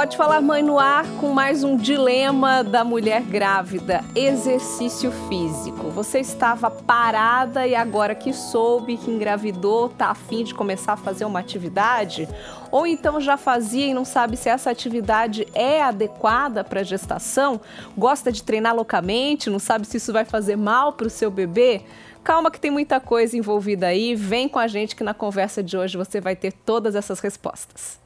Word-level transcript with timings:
Pode 0.00 0.16
falar 0.16 0.40
mãe 0.40 0.62
no 0.62 0.78
ar 0.78 1.04
com 1.20 1.28
mais 1.28 1.62
um 1.62 1.76
dilema 1.76 2.64
da 2.64 2.82
mulher 2.82 3.20
grávida: 3.20 4.02
exercício 4.16 5.12
físico. 5.28 5.90
Você 5.90 6.20
estava 6.20 6.70
parada 6.70 7.66
e 7.66 7.74
agora 7.74 8.14
que 8.14 8.32
soube 8.32 8.96
que 8.96 9.10
engravidou, 9.10 9.90
tá 9.90 10.06
afim 10.06 10.42
de 10.42 10.54
começar 10.54 10.94
a 10.94 10.96
fazer 10.96 11.26
uma 11.26 11.38
atividade? 11.38 12.26
Ou 12.70 12.86
então 12.86 13.20
já 13.20 13.36
fazia 13.36 13.88
e 13.88 13.92
não 13.92 14.06
sabe 14.06 14.38
se 14.38 14.48
essa 14.48 14.70
atividade 14.70 15.46
é 15.52 15.82
adequada 15.82 16.64
para 16.64 16.80
a 16.80 16.84
gestação? 16.84 17.60
Gosta 17.94 18.32
de 18.32 18.42
treinar 18.42 18.74
loucamente, 18.74 19.50
não 19.50 19.58
sabe 19.58 19.86
se 19.86 19.98
isso 19.98 20.14
vai 20.14 20.24
fazer 20.24 20.56
mal 20.56 20.94
para 20.94 21.08
o 21.08 21.10
seu 21.10 21.30
bebê? 21.30 21.82
Calma 22.24 22.50
que 22.50 22.58
tem 22.58 22.70
muita 22.70 23.00
coisa 23.00 23.36
envolvida 23.36 23.88
aí. 23.88 24.14
Vem 24.14 24.48
com 24.48 24.58
a 24.58 24.66
gente 24.66 24.96
que 24.96 25.04
na 25.04 25.12
conversa 25.12 25.62
de 25.62 25.76
hoje 25.76 25.98
você 25.98 26.22
vai 26.22 26.34
ter 26.34 26.52
todas 26.52 26.94
essas 26.94 27.20
respostas. 27.20 28.00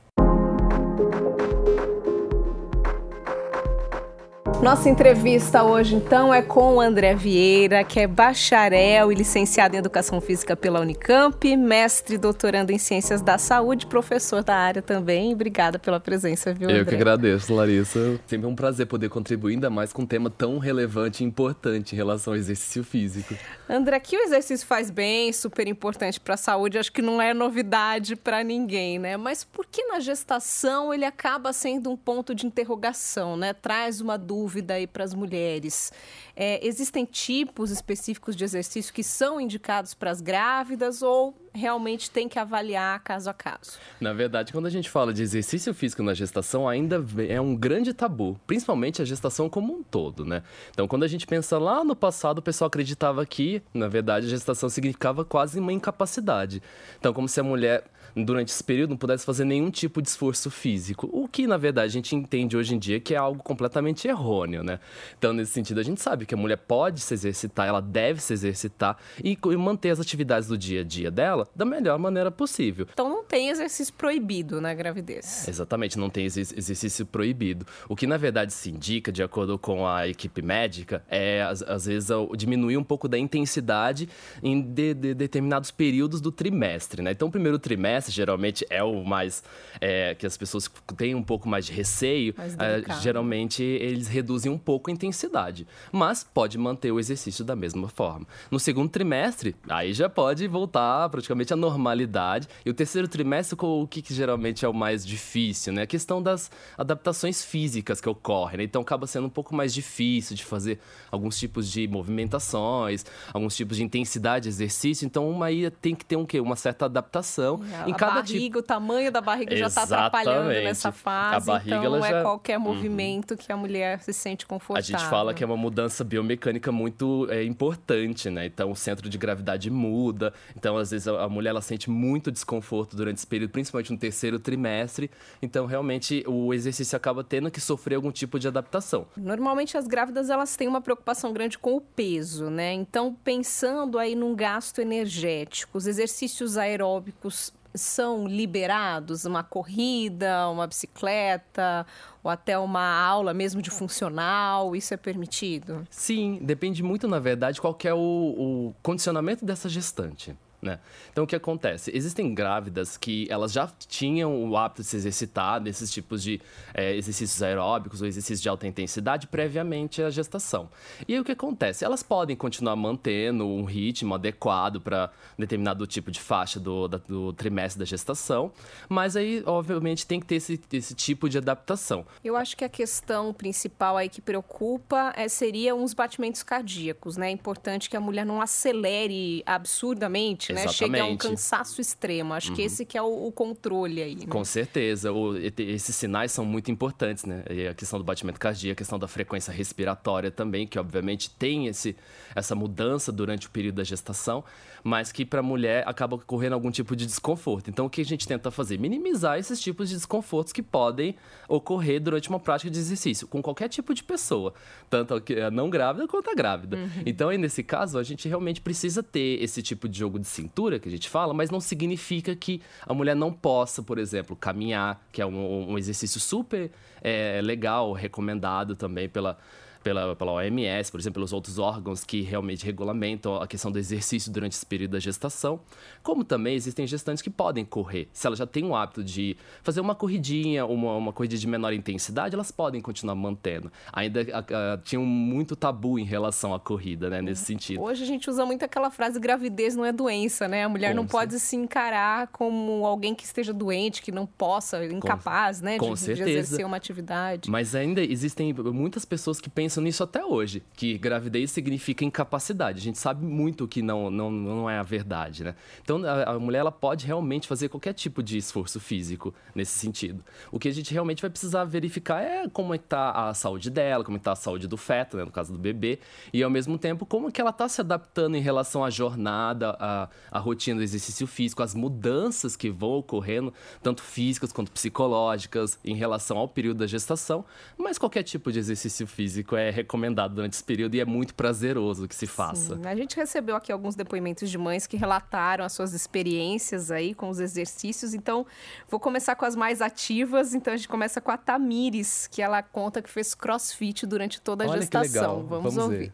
Nossa 4.62 4.88
entrevista 4.88 5.62
hoje, 5.62 5.94
então, 5.94 6.32
é 6.32 6.40
com 6.40 6.76
o 6.76 6.80
André 6.80 7.14
Vieira, 7.14 7.84
que 7.84 8.00
é 8.00 8.06
bacharel 8.06 9.12
e 9.12 9.14
licenciado 9.14 9.76
em 9.76 9.78
Educação 9.78 10.22
Física 10.22 10.56
pela 10.56 10.80
Unicamp, 10.80 11.54
mestre 11.54 12.14
e 12.14 12.18
doutorando 12.18 12.72
em 12.72 12.78
Ciências 12.78 13.20
da 13.20 13.36
Saúde, 13.36 13.86
professor 13.86 14.42
da 14.42 14.56
área 14.56 14.80
também. 14.80 15.34
Obrigada 15.34 15.78
pela 15.78 16.00
presença, 16.00 16.54
viu, 16.54 16.68
André? 16.68 16.80
Eu 16.80 16.86
que 16.86 16.94
agradeço, 16.94 17.54
Larissa. 17.54 18.18
Sempre 18.26 18.46
é 18.46 18.50
um 18.50 18.54
prazer 18.54 18.86
poder 18.86 19.10
contribuir 19.10 19.52
ainda 19.54 19.68
mais 19.68 19.92
com 19.92 20.00
um 20.02 20.06
tema 20.06 20.30
tão 20.30 20.58
relevante 20.58 21.22
e 21.22 21.26
importante 21.26 21.92
em 21.92 21.96
relação 21.96 22.32
ao 22.32 22.38
exercício 22.38 22.82
físico. 22.82 23.34
André, 23.68 24.00
que 24.00 24.16
o 24.16 24.20
exercício 24.20 24.66
faz 24.66 24.90
bem, 24.90 25.30
super 25.30 25.68
importante 25.68 26.18
para 26.18 26.34
a 26.34 26.38
saúde, 26.38 26.78
acho 26.78 26.90
que 26.90 27.02
não 27.02 27.20
é 27.20 27.34
novidade 27.34 28.16
para 28.16 28.42
ninguém, 28.42 28.98
né? 28.98 29.18
Mas 29.18 29.44
por 29.44 29.66
que 29.66 29.84
na 29.88 30.00
gestação 30.00 30.92
ele 30.92 31.04
acaba 31.04 31.52
sendo 31.52 31.90
um 31.90 31.96
ponto 31.96 32.34
de 32.34 32.46
interrogação, 32.46 33.36
né? 33.36 33.52
Traz 33.52 34.00
uma 34.00 34.16
dúvida 34.16 34.53
dúvida 34.54 34.74
aí 34.74 34.86
para 34.86 35.02
as 35.02 35.12
mulheres. 35.12 35.92
É, 36.36 36.64
existem 36.64 37.04
tipos 37.04 37.70
específicos 37.70 38.36
de 38.36 38.44
exercício 38.44 38.94
que 38.94 39.02
são 39.02 39.40
indicados 39.40 39.94
para 39.94 40.10
as 40.10 40.20
grávidas 40.20 41.02
ou 41.02 41.34
realmente 41.52 42.10
tem 42.10 42.28
que 42.28 42.38
avaliar 42.38 43.00
caso 43.00 43.30
a 43.30 43.34
caso? 43.34 43.78
Na 44.00 44.12
verdade, 44.12 44.52
quando 44.52 44.66
a 44.66 44.70
gente 44.70 44.90
fala 44.90 45.12
de 45.12 45.22
exercício 45.22 45.72
físico 45.72 46.02
na 46.02 46.12
gestação, 46.12 46.68
ainda 46.68 47.04
é 47.28 47.40
um 47.40 47.54
grande 47.54 47.94
tabu, 47.94 48.38
principalmente 48.46 49.00
a 49.00 49.04
gestação 49.04 49.48
como 49.48 49.72
um 49.72 49.82
todo, 49.82 50.24
né? 50.24 50.42
Então, 50.70 50.88
quando 50.88 51.04
a 51.04 51.08
gente 51.08 51.26
pensa 51.26 51.56
lá 51.58 51.84
no 51.84 51.94
passado, 51.94 52.38
o 52.38 52.42
pessoal 52.42 52.66
acreditava 52.66 53.24
que, 53.24 53.62
na 53.72 53.86
verdade, 53.86 54.26
a 54.26 54.30
gestação 54.30 54.68
significava 54.68 55.24
quase 55.24 55.60
uma 55.60 55.72
incapacidade. 55.72 56.60
Então, 56.98 57.12
como 57.12 57.28
se 57.28 57.38
a 57.38 57.44
mulher 57.44 57.84
durante 58.16 58.48
esse 58.48 58.62
período 58.62 58.90
não 58.90 58.96
pudesse 58.96 59.24
fazer 59.24 59.44
nenhum 59.44 59.70
tipo 59.70 60.00
de 60.00 60.08
esforço 60.08 60.50
físico, 60.50 61.08
o 61.12 61.26
que 61.26 61.46
na 61.46 61.56
verdade 61.56 61.86
a 61.86 61.92
gente 61.92 62.14
entende 62.14 62.56
hoje 62.56 62.74
em 62.74 62.78
dia 62.78 63.00
que 63.00 63.14
é 63.14 63.16
algo 63.16 63.42
completamente 63.42 64.06
errôneo, 64.06 64.62
né? 64.62 64.78
Então, 65.18 65.32
nesse 65.32 65.52
sentido, 65.52 65.80
a 65.80 65.82
gente 65.82 66.00
sabe 66.00 66.26
que 66.26 66.34
a 66.34 66.36
mulher 66.36 66.56
pode 66.56 67.00
se 67.00 67.14
exercitar, 67.14 67.66
ela 67.66 67.80
deve 67.80 68.20
se 68.20 68.32
exercitar 68.32 68.96
e 69.22 69.36
manter 69.56 69.90
as 69.90 70.00
atividades 70.00 70.48
do 70.48 70.58
dia 70.58 70.82
a 70.82 70.84
dia 70.84 71.10
dela 71.10 71.48
da 71.54 71.64
melhor 71.64 71.98
maneira 71.98 72.30
possível. 72.30 72.86
Então, 72.92 73.08
não 73.08 73.24
tem 73.24 73.48
exercício 73.48 73.94
proibido 73.94 74.60
na 74.60 74.74
gravidez. 74.74 75.48
Exatamente, 75.48 75.98
não 75.98 76.10
tem 76.10 76.24
exercício 76.24 77.06
proibido. 77.06 77.66
O 77.88 77.96
que 77.96 78.06
na 78.06 78.16
verdade 78.16 78.52
se 78.52 78.70
indica, 78.70 79.10
de 79.10 79.22
acordo 79.22 79.58
com 79.58 79.86
a 79.86 80.06
equipe 80.08 80.42
médica, 80.42 81.04
é 81.08 81.42
às, 81.42 81.62
às 81.62 81.86
vezes 81.86 82.10
diminuir 82.36 82.76
um 82.76 82.84
pouco 82.84 83.08
da 83.08 83.18
intensidade 83.18 84.08
em 84.42 84.60
de, 84.60 84.94
de 84.94 85.14
determinados 85.14 85.70
períodos 85.70 86.20
do 86.20 86.30
trimestre, 86.30 87.02
né? 87.02 87.12
Então, 87.12 87.28
o 87.28 87.30
primeiro 87.30 87.58
trimestre 87.58 88.03
geralmente 88.10 88.66
é 88.70 88.82
o 88.82 89.04
mais 89.04 89.42
é, 89.80 90.14
que 90.14 90.26
as 90.26 90.36
pessoas 90.36 90.70
têm 90.96 91.14
um 91.14 91.22
pouco 91.22 91.48
mais 91.48 91.66
de 91.66 91.72
receio, 91.72 92.34
é, 92.38 93.00
geralmente 93.00 93.62
eles 93.62 94.08
reduzem 94.08 94.50
um 94.50 94.58
pouco 94.58 94.90
a 94.90 94.92
intensidade, 94.92 95.66
mas 95.92 96.24
pode 96.24 96.58
manter 96.58 96.92
o 96.92 96.98
exercício 96.98 97.44
da 97.44 97.56
mesma 97.56 97.88
forma. 97.88 98.26
No 98.50 98.58
segundo 98.58 98.88
trimestre, 98.88 99.54
aí 99.68 99.92
já 99.92 100.08
pode 100.08 100.46
voltar 100.46 101.08
praticamente 101.08 101.52
à 101.52 101.56
normalidade. 101.56 102.48
E 102.64 102.70
o 102.70 102.74
terceiro 102.74 103.08
trimestre, 103.08 103.56
o 103.60 103.86
que, 103.86 104.02
que 104.02 104.14
geralmente 104.14 104.64
é 104.64 104.68
o 104.68 104.74
mais 104.74 105.04
difícil, 105.04 105.72
né? 105.72 105.82
A 105.82 105.86
questão 105.86 106.22
das 106.22 106.50
adaptações 106.76 107.44
físicas 107.44 108.00
que 108.00 108.08
ocorrem, 108.08 108.58
né? 108.58 108.64
Então 108.64 108.82
acaba 108.82 109.06
sendo 109.06 109.26
um 109.26 109.30
pouco 109.30 109.54
mais 109.54 109.72
difícil 109.72 110.36
de 110.36 110.44
fazer 110.44 110.78
alguns 111.10 111.38
tipos 111.38 111.70
de 111.70 111.86
movimentações, 111.88 113.04
alguns 113.32 113.56
tipos 113.56 113.76
de 113.76 113.84
intensidade 113.84 114.44
de 114.44 114.48
exercício. 114.48 115.06
Então 115.06 115.28
uma 115.28 115.46
aí 115.46 115.70
tem 115.70 115.94
que 115.94 116.04
ter 116.04 116.16
um 116.16 116.24
quê? 116.24 116.40
Uma 116.40 116.56
certa 116.56 116.86
adaptação. 116.86 117.60
Em 117.94 117.98
cada 117.98 118.14
barriga, 118.14 118.44
tipo... 118.44 118.58
o 118.58 118.62
tamanho 118.62 119.12
da 119.12 119.20
barriga 119.20 119.56
já 119.56 119.66
está 119.66 119.82
atrapalhando 119.82 120.48
nessa 120.48 120.92
fase. 120.92 121.36
A 121.36 121.40
barriga, 121.54 121.76
então 121.76 121.90
não 121.90 122.04
é 122.04 122.10
já... 122.10 122.18
é 122.18 122.22
qualquer 122.22 122.58
uhum. 122.58 122.64
movimento 122.64 123.32
uhum. 123.32 123.36
que 123.36 123.52
a 123.52 123.56
mulher 123.56 124.00
se 124.00 124.12
sente 124.12 124.46
confortável. 124.46 124.96
A 124.96 124.98
gente 124.98 125.10
fala 125.10 125.34
que 125.34 125.42
é 125.42 125.46
uma 125.46 125.56
mudança 125.56 126.04
biomecânica 126.04 126.70
muito 126.70 127.26
é, 127.30 127.44
importante, 127.44 128.30
né? 128.30 128.46
Então 128.46 128.70
o 128.70 128.76
centro 128.76 129.08
de 129.08 129.18
gravidade 129.18 129.70
muda. 129.70 130.32
Então, 130.56 130.76
às 130.76 130.90
vezes, 130.90 131.08
a 131.08 131.28
mulher 131.28 131.50
ela 131.50 131.62
sente 131.62 131.90
muito 131.90 132.30
desconforto 132.30 132.96
durante 132.96 133.18
esse 133.18 133.26
período, 133.26 133.50
principalmente 133.50 133.92
no 133.92 133.98
terceiro 133.98 134.38
trimestre. 134.38 135.10
Então, 135.40 135.66
realmente, 135.66 136.24
o 136.26 136.52
exercício 136.52 136.96
acaba 136.96 137.22
tendo 137.22 137.50
que 137.50 137.60
sofrer 137.60 137.96
algum 137.96 138.10
tipo 138.10 138.38
de 138.38 138.48
adaptação. 138.48 139.06
Normalmente 139.16 139.76
as 139.76 139.86
grávidas 139.86 140.30
elas 140.30 140.56
têm 140.56 140.68
uma 140.68 140.80
preocupação 140.80 141.32
grande 141.32 141.58
com 141.58 141.76
o 141.76 141.80
peso, 141.80 142.50
né? 142.50 142.72
Então, 142.72 143.14
pensando 143.24 143.98
aí 143.98 144.14
num 144.14 144.34
gasto 144.34 144.80
energético, 144.80 145.78
os 145.78 145.86
exercícios 145.86 146.56
aeróbicos 146.56 147.52
são 147.74 148.26
liberados? 148.26 149.24
Uma 149.24 149.42
corrida, 149.42 150.48
uma 150.48 150.66
bicicleta 150.66 151.86
ou 152.22 152.30
até 152.30 152.58
uma 152.58 153.04
aula 153.04 153.34
mesmo 153.34 153.60
de 153.60 153.70
funcional? 153.70 154.74
Isso 154.76 154.94
é 154.94 154.96
permitido? 154.96 155.86
Sim, 155.90 156.38
depende 156.40 156.82
muito, 156.82 157.08
na 157.08 157.18
verdade, 157.18 157.60
qual 157.60 157.76
é 157.84 157.92
o, 157.92 157.98
o 157.98 158.74
condicionamento 158.82 159.44
dessa 159.44 159.68
gestante. 159.68 160.36
Né? 160.64 160.78
Então, 161.12 161.24
o 161.24 161.26
que 161.26 161.36
acontece? 161.36 161.90
Existem 161.94 162.34
grávidas 162.34 162.96
que 162.96 163.26
elas 163.30 163.52
já 163.52 163.70
tinham 163.86 164.48
o 164.48 164.56
hábito 164.56 164.82
de 164.82 164.88
se 164.88 164.96
exercitar 164.96 165.60
nesses 165.60 165.92
tipos 165.92 166.22
de 166.22 166.40
é, 166.72 166.96
exercícios 166.96 167.42
aeróbicos 167.42 168.00
ou 168.00 168.08
exercícios 168.08 168.40
de 168.40 168.48
alta 168.48 168.66
intensidade 168.66 169.26
previamente 169.26 170.02
à 170.02 170.08
gestação. 170.08 170.70
E 171.06 171.12
aí, 171.12 171.20
o 171.20 171.24
que 171.24 171.32
acontece? 171.32 171.84
Elas 171.84 172.02
podem 172.02 172.34
continuar 172.34 172.76
mantendo 172.76 173.46
um 173.46 173.64
ritmo 173.64 174.14
adequado 174.14 174.80
para 174.80 175.10
determinado 175.38 175.86
tipo 175.86 176.10
de 176.10 176.20
faixa 176.20 176.58
do, 176.58 176.88
da, 176.88 176.98
do 176.98 177.32
trimestre 177.34 177.78
da 177.78 177.84
gestação, 177.84 178.50
mas 178.88 179.16
aí, 179.16 179.42
obviamente, 179.44 180.06
tem 180.06 180.18
que 180.18 180.26
ter 180.26 180.36
esse, 180.36 180.58
esse 180.72 180.94
tipo 180.94 181.28
de 181.28 181.36
adaptação. 181.36 182.06
Eu 182.24 182.36
acho 182.36 182.56
que 182.56 182.64
a 182.64 182.68
questão 182.68 183.34
principal 183.34 183.98
aí 183.98 184.08
que 184.08 184.22
preocupa 184.22 185.12
é, 185.14 185.28
seria 185.28 185.74
uns 185.74 185.92
batimentos 185.92 186.42
cardíacos, 186.42 187.18
né? 187.18 187.28
É 187.28 187.30
importante 187.30 187.90
que 187.90 187.96
a 187.96 188.00
mulher 188.00 188.24
não 188.24 188.40
acelere 188.40 189.42
absurdamente, 189.44 190.53
né? 190.54 190.68
Chega 190.68 191.02
a 191.02 191.06
um 191.06 191.16
cansaço 191.16 191.80
extremo. 191.80 192.32
Acho 192.32 192.50
uhum. 192.50 192.56
que 192.56 192.62
esse 192.62 192.84
que 192.84 192.96
é 192.96 193.02
o, 193.02 193.26
o 193.26 193.32
controle 193.32 194.02
aí. 194.02 194.14
Né? 194.14 194.26
Com 194.28 194.44
certeza. 194.44 195.12
O, 195.12 195.36
esses 195.36 195.94
sinais 195.94 196.32
são 196.32 196.44
muito 196.44 196.70
importantes, 196.70 197.24
né? 197.24 197.44
E 197.50 197.66
a 197.66 197.74
questão 197.74 197.98
do 197.98 198.04
batimento 198.04 198.38
cardíaco, 198.38 198.72
a 198.72 198.76
questão 198.76 198.98
da 198.98 199.08
frequência 199.08 199.52
respiratória 199.52 200.30
também, 200.30 200.66
que 200.66 200.78
obviamente 200.78 201.30
tem 201.30 201.66
esse, 201.66 201.96
essa 202.34 202.54
mudança 202.54 203.10
durante 203.10 203.46
o 203.46 203.50
período 203.50 203.76
da 203.76 203.84
gestação, 203.84 204.44
mas 204.84 205.10
que 205.10 205.24
para 205.24 205.40
a 205.40 205.42
mulher 205.42 205.82
acaba 205.88 206.16
ocorrendo 206.16 206.54
algum 206.54 206.70
tipo 206.70 206.94
de 206.94 207.06
desconforto. 207.06 207.70
Então, 207.70 207.86
o 207.86 207.90
que 207.90 208.02
a 208.02 208.04
gente 208.04 208.28
tenta 208.28 208.50
fazer? 208.50 208.78
Minimizar 208.78 209.38
esses 209.38 209.58
tipos 209.58 209.88
de 209.88 209.94
desconfortos 209.94 210.52
que 210.52 210.62
podem 210.62 211.16
ocorrer 211.48 211.98
durante 211.98 212.28
uma 212.28 212.38
prática 212.38 212.70
de 212.70 212.78
exercício, 212.78 213.26
com 213.26 213.40
qualquer 213.40 213.70
tipo 213.70 213.94
de 213.94 214.04
pessoa, 214.04 214.52
tanto 214.90 215.14
a 215.14 215.50
não 215.50 215.70
grávida 215.70 216.06
quanto 216.06 216.30
a 216.30 216.34
grávida. 216.34 216.76
Uhum. 216.76 217.02
Então, 217.06 217.30
aí, 217.30 217.38
nesse 217.38 217.62
caso, 217.62 217.98
a 217.98 218.02
gente 218.02 218.28
realmente 218.28 218.60
precisa 218.60 219.02
ter 219.02 219.42
esse 219.42 219.62
tipo 219.62 219.88
de 219.88 219.98
jogo 219.98 220.18
de 220.18 220.26
cintura 220.26 220.78
que 220.78 220.86
a 220.86 220.92
gente 220.92 221.08
fala, 221.08 221.32
mas 221.32 221.48
não 221.48 221.60
significa 221.60 222.36
que 222.36 222.60
a 222.86 222.92
mulher 222.92 223.16
não 223.16 223.32
possa, 223.32 223.82
por 223.82 223.98
exemplo, 223.98 224.36
caminhar, 224.36 225.02
que 225.10 225.22
é 225.22 225.26
um, 225.26 225.70
um 225.72 225.78
exercício 225.78 226.20
super 226.20 226.70
é, 227.00 227.40
legal, 227.42 227.92
recomendado 227.92 228.76
também 228.76 229.08
pela 229.08 229.38
pela, 229.84 230.16
pela 230.16 230.32
OMS, 230.32 230.90
por 230.90 230.98
exemplo, 230.98 231.14
pelos 231.14 231.32
outros 231.32 231.58
órgãos 231.58 232.02
que 232.02 232.22
realmente 232.22 232.64
regulamentam 232.64 233.36
a 233.36 233.46
questão 233.46 233.70
do 233.70 233.78
exercício 233.78 234.32
durante 234.32 234.52
esse 234.52 234.64
período 234.64 234.92
da 234.92 234.98
gestação, 234.98 235.60
como 236.02 236.24
também 236.24 236.54
existem 236.54 236.86
gestantes 236.86 237.22
que 237.22 237.28
podem 237.28 237.64
correr. 237.64 238.08
Se 238.12 238.26
ela 238.26 238.34
já 238.34 238.46
tem 238.46 238.64
o 238.64 238.74
hábito 238.74 239.04
de 239.04 239.36
fazer 239.62 239.82
uma 239.82 239.94
corridinha, 239.94 240.64
uma, 240.64 240.96
uma 240.96 241.12
corrida 241.12 241.36
de 241.36 241.46
menor 241.46 241.74
intensidade, 241.74 242.34
elas 242.34 242.50
podem 242.50 242.80
continuar 242.80 243.14
mantendo. 243.14 243.70
Ainda 243.92 244.26
a, 244.32 244.72
a, 244.72 244.78
tinha 244.78 244.98
um 244.98 245.04
muito 245.04 245.54
tabu 245.54 245.98
em 245.98 246.04
relação 246.04 246.54
à 246.54 246.58
corrida, 246.58 247.10
né, 247.10 247.20
nesse 247.20 247.44
sentido. 247.44 247.82
Hoje 247.82 248.02
a 248.02 248.06
gente 248.06 248.30
usa 248.30 248.46
muito 248.46 248.64
aquela 248.64 248.90
frase 248.90 249.20
gravidez 249.20 249.76
não 249.76 249.84
é 249.84 249.92
doença, 249.92 250.48
né? 250.48 250.64
A 250.64 250.68
mulher 250.68 250.90
com 250.90 250.96
não 250.96 251.06
pode 251.06 251.38
se 251.38 251.56
encarar 251.56 252.28
como 252.28 252.86
alguém 252.86 253.14
que 253.14 253.24
esteja 253.24 253.52
doente, 253.52 254.00
que 254.00 254.10
não 254.10 254.24
possa, 254.24 254.82
incapaz, 254.86 255.60
com, 255.60 255.66
né, 255.66 255.78
com 255.78 255.92
de, 255.92 256.00
certeza. 256.00 256.24
de 256.24 256.36
exercer 256.38 256.66
uma 256.66 256.78
atividade. 256.78 257.50
Mas 257.50 257.74
ainda 257.74 258.02
existem 258.02 258.52
muitas 258.54 259.04
pessoas 259.04 259.40
que 259.40 259.50
pensam 259.50 259.73
pensam 259.74 259.82
nisso 259.82 260.04
até 260.04 260.24
hoje, 260.24 260.62
que 260.76 260.96
gravidez 260.96 261.50
significa 261.50 262.04
incapacidade. 262.04 262.78
A 262.78 262.82
gente 262.82 262.98
sabe 262.98 263.24
muito 263.24 263.66
que 263.66 263.82
não, 263.82 264.08
não, 264.08 264.30
não 264.30 264.70
é 264.70 264.78
a 264.78 264.82
verdade, 264.82 265.42
né? 265.42 265.56
Então, 265.82 266.04
a, 266.04 266.34
a 266.34 266.38
mulher 266.38 266.60
ela 266.60 266.70
pode 266.70 267.06
realmente 267.06 267.48
fazer 267.48 267.68
qualquer 267.68 267.92
tipo 267.92 268.22
de 268.22 268.38
esforço 268.38 268.78
físico 268.78 269.34
nesse 269.54 269.72
sentido. 269.72 270.24
O 270.52 270.58
que 270.58 270.68
a 270.68 270.72
gente 270.72 270.92
realmente 270.92 271.20
vai 271.20 271.30
precisar 271.30 271.64
verificar 271.64 272.22
é 272.22 272.48
como 272.48 272.72
é 272.72 272.78
que 272.78 272.84
tá 272.84 273.10
a 273.10 273.34
saúde 273.34 273.68
dela, 273.68 274.04
como 274.04 274.16
é 274.16 274.20
que 274.20 274.24
tá 274.24 274.32
a 274.32 274.36
saúde 274.36 274.68
do 274.68 274.76
feto, 274.76 275.16
né, 275.16 275.24
no 275.24 275.32
caso 275.32 275.52
do 275.52 275.58
bebê, 275.58 275.98
e 276.32 276.42
ao 276.42 276.50
mesmo 276.50 276.78
tempo 276.78 277.04
como 277.04 277.32
que 277.32 277.40
ela 277.40 277.50
está 277.50 277.68
se 277.68 277.80
adaptando 277.80 278.36
em 278.36 278.40
relação 278.40 278.84
à 278.84 278.90
jornada, 278.90 279.76
à, 279.80 280.08
à 280.30 280.38
rotina 280.38 280.76
do 280.76 280.84
exercício 280.84 281.26
físico, 281.26 281.62
às 281.62 281.74
mudanças 281.74 282.54
que 282.54 282.70
vão 282.70 282.98
ocorrendo, 282.98 283.52
tanto 283.82 284.02
físicas 284.02 284.52
quanto 284.52 284.70
psicológicas, 284.70 285.78
em 285.84 285.96
relação 285.96 286.38
ao 286.38 286.46
período 286.46 286.78
da 286.78 286.86
gestação, 286.86 287.44
mas 287.76 287.98
qualquer 287.98 288.22
tipo 288.22 288.52
de 288.52 288.58
exercício 288.60 289.06
físico 289.06 289.56
é 289.56 289.63
recomendado 289.70 290.34
durante 290.34 290.54
esse 290.54 290.64
período 290.64 290.94
e 290.94 291.00
é 291.00 291.04
muito 291.04 291.34
prazeroso 291.34 292.08
que 292.08 292.14
se 292.14 292.26
faça. 292.26 292.76
Sim. 292.76 292.86
A 292.86 292.94
gente 292.94 293.16
recebeu 293.16 293.56
aqui 293.56 293.70
alguns 293.72 293.94
depoimentos 293.94 294.50
de 294.50 294.58
mães 294.58 294.86
que 294.86 294.96
relataram 294.96 295.64
as 295.64 295.72
suas 295.72 295.92
experiências 295.92 296.90
aí 296.90 297.14
com 297.14 297.28
os 297.28 297.40
exercícios, 297.40 298.14
então 298.14 298.46
vou 298.88 298.98
começar 299.00 299.34
com 299.34 299.44
as 299.44 299.54
mais 299.54 299.80
ativas, 299.80 300.54
então 300.54 300.72
a 300.72 300.76
gente 300.76 300.88
começa 300.88 301.20
com 301.20 301.30
a 301.30 301.36
Tamires, 301.36 302.28
que 302.30 302.42
ela 302.42 302.62
conta 302.62 303.02
que 303.02 303.10
fez 303.10 303.34
crossfit 303.34 304.06
durante 304.06 304.40
toda 304.40 304.64
a 304.64 304.68
Olha 304.68 304.80
gestação. 304.80 305.44
Vamos, 305.46 305.74
Vamos 305.74 305.76
ouvir. 305.76 305.98
Ver. 305.98 306.12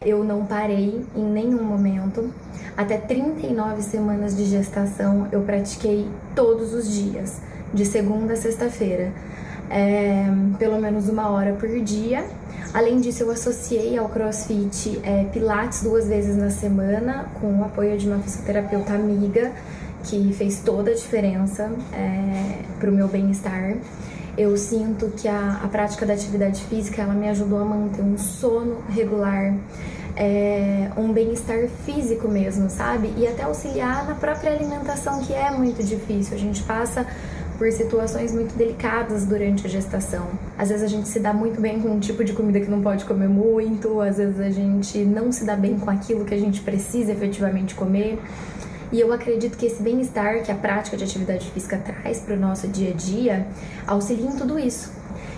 Eu 0.00 0.22
não 0.22 0.44
parei 0.44 1.04
em 1.16 1.24
nenhum 1.24 1.62
momento. 1.62 2.32
Até 2.76 2.98
39 2.98 3.80
semanas 3.82 4.36
de 4.36 4.44
gestação 4.44 5.28
eu 5.32 5.42
pratiquei 5.42 6.06
todos 6.34 6.74
os 6.74 6.92
dias, 6.92 7.40
de 7.72 7.86
segunda 7.86 8.34
a 8.34 8.36
sexta-feira 8.36 9.12
é, 9.74 10.24
pelo 10.56 10.80
menos 10.80 11.08
uma 11.08 11.28
hora 11.30 11.52
por 11.54 11.68
dia. 11.80 12.24
Além 12.72 13.00
disso, 13.00 13.24
eu 13.24 13.30
associei 13.30 13.98
ao 13.98 14.08
CrossFit 14.08 15.00
é, 15.02 15.24
Pilates 15.32 15.82
duas 15.82 16.06
vezes 16.06 16.36
na 16.36 16.50
semana, 16.50 17.26
com 17.40 17.60
o 17.60 17.64
apoio 17.64 17.98
de 17.98 18.08
uma 18.08 18.20
fisioterapeuta 18.20 18.92
amiga, 18.94 19.52
que 20.04 20.32
fez 20.32 20.60
toda 20.60 20.92
a 20.92 20.94
diferença 20.94 21.70
é, 21.92 22.62
para 22.78 22.88
o 22.88 22.92
meu 22.92 23.08
bem-estar. 23.08 23.76
Eu 24.38 24.56
sinto 24.56 25.08
que 25.16 25.28
a, 25.28 25.60
a 25.62 25.68
prática 25.68 26.06
da 26.06 26.14
atividade 26.14 26.62
física 26.64 27.02
ela 27.02 27.14
me 27.14 27.28
ajudou 27.28 27.60
a 27.60 27.64
manter 27.64 28.02
um 28.02 28.18
sono 28.18 28.78
regular, 28.88 29.54
é, 30.16 30.90
um 30.96 31.12
bem-estar 31.12 31.68
físico 31.84 32.28
mesmo, 32.28 32.68
sabe? 32.70 33.12
E 33.16 33.26
até 33.26 33.44
auxiliar 33.44 34.06
na 34.06 34.14
própria 34.14 34.52
alimentação, 34.52 35.20
que 35.20 35.32
é 35.32 35.50
muito 35.50 35.82
difícil. 35.82 36.36
A 36.36 36.40
gente 36.40 36.62
passa 36.62 37.06
por 37.58 37.70
situações 37.70 38.32
muito 38.32 38.56
delicadas 38.56 39.24
durante 39.24 39.66
a 39.66 39.70
gestação. 39.70 40.28
Às 40.58 40.68
vezes 40.68 40.84
a 40.84 40.88
gente 40.88 41.08
se 41.08 41.20
dá 41.20 41.32
muito 41.32 41.60
bem 41.60 41.80
com 41.80 41.88
um 41.88 42.00
tipo 42.00 42.24
de 42.24 42.32
comida 42.32 42.60
que 42.60 42.70
não 42.70 42.80
pode 42.80 43.04
comer 43.04 43.28
muito, 43.28 44.00
às 44.00 44.16
vezes 44.16 44.40
a 44.40 44.50
gente 44.50 44.98
não 45.04 45.30
se 45.30 45.44
dá 45.44 45.56
bem 45.56 45.78
com 45.78 45.90
aquilo 45.90 46.24
que 46.24 46.34
a 46.34 46.38
gente 46.38 46.60
precisa 46.60 47.12
efetivamente 47.12 47.74
comer. 47.74 48.18
E 48.92 49.00
eu 49.00 49.12
acredito 49.12 49.56
que 49.56 49.66
esse 49.66 49.82
bem-estar 49.82 50.42
que 50.42 50.52
a 50.52 50.54
prática 50.54 50.96
de 50.96 51.04
atividade 51.04 51.50
física 51.50 51.78
traz 51.78 52.20
para 52.20 52.34
o 52.34 52.38
nosso 52.38 52.68
dia 52.68 52.90
a 52.90 52.94
dia 52.94 53.46
auxilia 53.86 54.26
em 54.26 54.36
tudo 54.36 54.58
isso. 54.58 54.92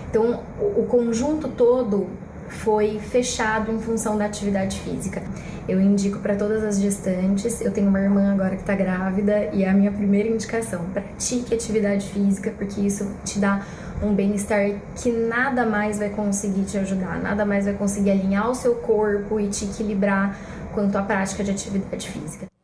Então, 0.09 0.41
o 0.59 0.83
conjunto 0.83 1.47
todo 1.47 2.07
foi 2.47 2.99
fechado 2.99 3.71
em 3.71 3.79
função 3.79 4.17
da 4.17 4.25
atividade 4.25 4.79
física. 4.79 5.21
Eu 5.67 5.81
indico 5.81 6.19
para 6.19 6.35
todas 6.35 6.63
as 6.63 6.79
gestantes. 6.79 7.61
Eu 7.61 7.71
tenho 7.71 7.89
uma 7.89 7.99
irmã 7.99 8.31
agora 8.31 8.55
que 8.55 8.61
está 8.61 8.75
grávida 8.75 9.49
e 9.53 9.63
é 9.63 9.69
a 9.69 9.73
minha 9.73 9.91
primeira 9.91 10.29
indicação: 10.29 10.85
pratique 10.93 11.53
atividade 11.53 12.07
física, 12.09 12.53
porque 12.57 12.81
isso 12.81 13.11
te 13.25 13.39
dá 13.39 13.65
um 14.01 14.13
bem-estar 14.13 14.71
que 14.95 15.11
nada 15.11 15.65
mais 15.65 15.99
vai 15.99 16.09
conseguir 16.09 16.63
te 16.63 16.77
ajudar, 16.77 17.19
nada 17.19 17.45
mais 17.45 17.65
vai 17.65 17.73
conseguir 17.73 18.11
alinhar 18.11 18.49
o 18.49 18.55
seu 18.55 18.75
corpo 18.75 19.39
e 19.39 19.47
te 19.47 19.65
equilibrar 19.65 20.37
quanto 20.73 20.97
à 20.97 21.01
prática 21.01 21.43
de 21.43 21.51
atividade 21.51 22.09
física. 22.09 22.56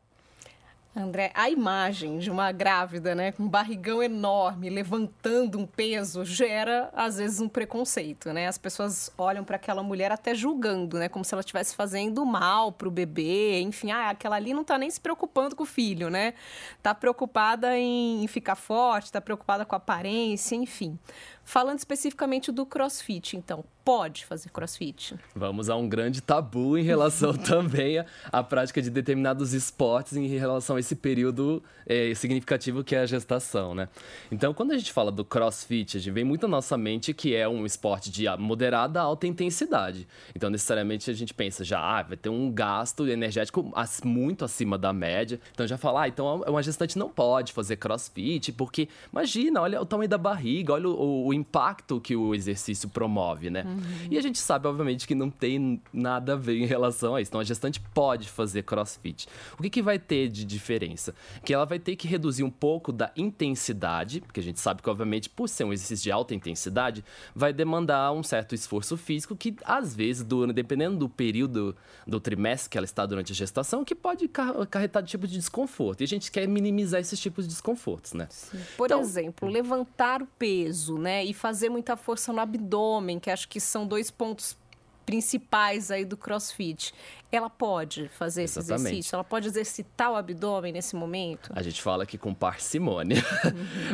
André, 0.96 1.32
a 1.34 1.50
imagem 1.50 2.20
de 2.20 2.30
uma 2.30 2.52
grávida, 2.52 3.16
né, 3.16 3.32
com 3.32 3.44
um 3.44 3.48
barrigão 3.50 4.02
enorme, 4.04 4.70
levantando 4.70 5.58
um 5.58 5.66
peso, 5.66 6.24
gera 6.24 6.92
às 6.94 7.18
vezes 7.18 7.40
um 7.40 7.50
preconceito, 7.50 8.32
né? 8.32 8.48
As 8.48 8.60
pessoas 8.60 9.12
olham 9.18 9.44
para 9.44 9.56
aquela 9.56 9.82
mulher 9.82 10.12
até 10.12 10.36
julgando, 10.36 11.00
né, 11.00 11.10
como 11.10 11.26
se 11.26 11.34
ela 11.34 11.42
estivesse 11.42 11.76
fazendo 11.76 12.24
mal 12.24 12.72
para 12.72 12.88
o 12.88 12.92
bebê, 12.92 13.60
enfim, 13.62 13.92
ah, 13.92 14.12
aquela 14.12 14.36
ali 14.36 14.54
não 14.54 14.62
está 14.62 14.78
nem 14.78 14.90
se 14.90 15.02
preocupando 15.02 15.56
com 15.56 15.64
o 15.64 15.66
filho, 15.66 16.12
né? 16.12 16.36
Tá 16.84 16.94
preocupada 16.94 17.76
em 17.76 18.28
ficar 18.28 18.56
forte, 18.56 19.12
tá 19.12 19.20
preocupada 19.20 19.66
com 19.66 19.74
a 19.74 19.78
aparência, 19.78 20.56
enfim. 20.56 21.00
Falando 21.44 21.80
especificamente 21.80 22.52
do 22.52 22.66
CrossFit, 22.66 23.36
então, 23.36 23.66
pode 23.84 24.26
fazer 24.26 24.50
CrossFit? 24.50 25.16
Vamos 25.36 25.70
a 25.70 25.76
um 25.76 25.90
grande 25.90 26.22
tabu 26.22 26.78
em 26.78 26.84
relação 26.84 27.34
também 27.38 28.00
à, 28.00 28.06
à, 28.32 28.42
prática 28.42 28.82
de 28.82 28.90
determinados 28.90 29.54
esportes 29.54 30.14
em 30.16 30.26
relação 30.26 30.78
a 30.78 30.80
esse 30.84 30.96
período 30.96 31.64
é, 31.86 32.14
significativo 32.14 32.84
que 32.84 32.96
é 32.96 33.00
a 33.00 33.06
gestação, 33.06 33.74
né? 33.74 33.90
Então, 34.32 34.54
quando 34.54 34.72
a 34.72 34.78
gente 34.78 34.92
fala 34.92 35.12
do 35.12 35.26
CrossFit, 35.26 35.98
a 35.98 36.00
gente 36.00 36.14
vem 36.14 36.24
muito 36.24 36.46
à 36.46 36.50
nossa 36.50 36.78
mente 36.78 37.14
que 37.14 37.34
é 37.36 37.48
um 37.48 37.66
esporte 37.66 38.12
de 38.12 38.26
moderada 38.38 39.00
a 39.00 39.04
alta 39.04 39.26
intensidade. 39.26 40.08
Então, 40.36 40.50
necessariamente 40.50 41.10
a 41.10 41.14
gente 41.14 41.34
pensa 41.34 41.64
já, 41.64 41.80
ah, 41.80 42.04
vai 42.04 42.18
ter 42.18 42.30
um 42.30 42.52
gasto 42.52 43.08
energético 43.08 43.72
muito 44.04 44.46
acima 44.46 44.78
da 44.78 44.94
média. 44.94 45.40
Então, 45.52 45.66
já 45.66 45.78
fala, 45.78 46.04
ah, 46.04 46.08
então 46.08 46.42
uma 46.48 46.62
gestante 46.62 46.98
não 46.98 47.10
pode 47.10 47.54
fazer 47.54 47.78
CrossFit, 47.78 48.52
porque 48.52 48.88
imagina, 49.12 49.62
olha 49.62 49.82
o 49.82 49.86
tamanho 49.86 50.10
da 50.10 50.18
barriga, 50.18 50.74
olha 50.74 50.90
o, 50.90 51.28
o 51.28 51.34
impacto 51.34 52.00
que 52.00 52.16
o 52.16 52.36
exercício 52.36 52.90
promove, 52.90 53.50
né? 53.50 53.64
Uhum. 53.66 54.08
E 54.12 54.18
a 54.18 54.22
gente 54.22 54.40
sabe, 54.40 54.68
obviamente, 54.68 55.08
que 55.08 55.16
não 55.16 55.30
tem 55.30 55.82
nada 55.92 56.34
a 56.34 56.36
ver 56.36 56.58
em 56.58 56.66
relação 56.66 57.16
a 57.16 57.22
isso. 57.22 57.30
Então, 57.30 57.42
a 57.42 57.44
gestante 57.44 57.80
pode 57.94 58.30
fazer 58.30 58.64
crossfit. 58.64 59.28
O 59.58 59.62
que, 59.62 59.70
que 59.70 59.82
vai 59.82 59.98
ter 59.98 60.28
de 60.30 60.46
diferença? 60.74 61.14
Que 61.44 61.54
ela 61.54 61.66
vai 61.66 61.80
ter 61.80 61.96
que 61.96 62.08
reduzir 62.08 62.44
um 62.44 62.50
pouco 62.50 62.92
da 62.92 63.12
intensidade, 63.16 64.22
porque 64.22 64.40
a 64.40 64.44
gente 64.44 64.60
sabe 64.60 64.82
que, 64.82 64.90
obviamente, 64.90 65.30
por 65.30 65.48
ser 65.48 65.64
um 65.64 65.74
exercício 65.74 66.04
de 66.04 66.12
alta 66.12 66.34
intensidade, 66.36 67.04
vai 67.36 67.54
demandar 67.54 68.12
um 68.12 68.24
certo 68.24 68.56
esforço 68.56 68.98
físico 68.98 69.36
que, 69.36 69.56
às 69.64 69.96
vezes, 69.96 70.24
durante, 70.24 70.56
dependendo 70.56 70.98
do 70.98 71.10
período 71.10 71.76
do 72.06 72.20
trimestre 72.20 72.70
que 72.70 72.78
ela 72.78 72.86
está 72.86 73.06
durante 73.06 73.32
a 73.32 73.36
gestação, 73.36 73.84
que 73.84 73.96
pode 73.96 74.30
acarretar 74.60 75.04
tipo 75.04 75.28
de 75.28 75.34
desconforto. 75.34 76.02
E 76.02 76.04
a 76.04 76.08
gente 76.08 76.32
quer 76.32 76.48
minimizar 76.48 77.00
esses 77.00 77.20
tipos 77.20 77.46
de 77.46 77.52
desconfortos, 77.52 78.14
né? 78.14 78.28
Sim. 78.30 78.60
Por 78.78 78.86
então, 78.86 79.02
exemplo, 79.02 79.50
levantar 79.50 80.22
o 80.22 80.28
peso, 80.38 80.98
né? 80.98 81.24
e 81.24 81.34
fazer 81.34 81.70
muita 81.70 81.96
força 81.96 82.34
no 82.34 82.40
abdômen, 82.40 83.20
que 83.20 83.30
acho 83.30 83.48
que 83.48 83.60
são 83.60 83.88
dois 83.88 84.12
pontos 84.12 84.58
principais 85.06 85.92
aí 85.92 86.06
do 86.06 86.18
CrossFit 86.18 86.94
ela 87.36 87.50
pode 87.50 88.08
fazer 88.10 88.44
esse 88.44 88.60
Exatamente. 88.60 88.90
exercício? 88.90 89.16
Ela 89.16 89.24
pode 89.24 89.48
exercitar 89.48 90.12
o 90.12 90.16
abdômen 90.16 90.72
nesse 90.72 90.96
momento? 90.96 91.52
A 91.56 91.64
gente 91.64 91.82
fala 91.82 92.06
que 92.06 92.18
com 92.18 92.34
parcimônia. 92.34 93.24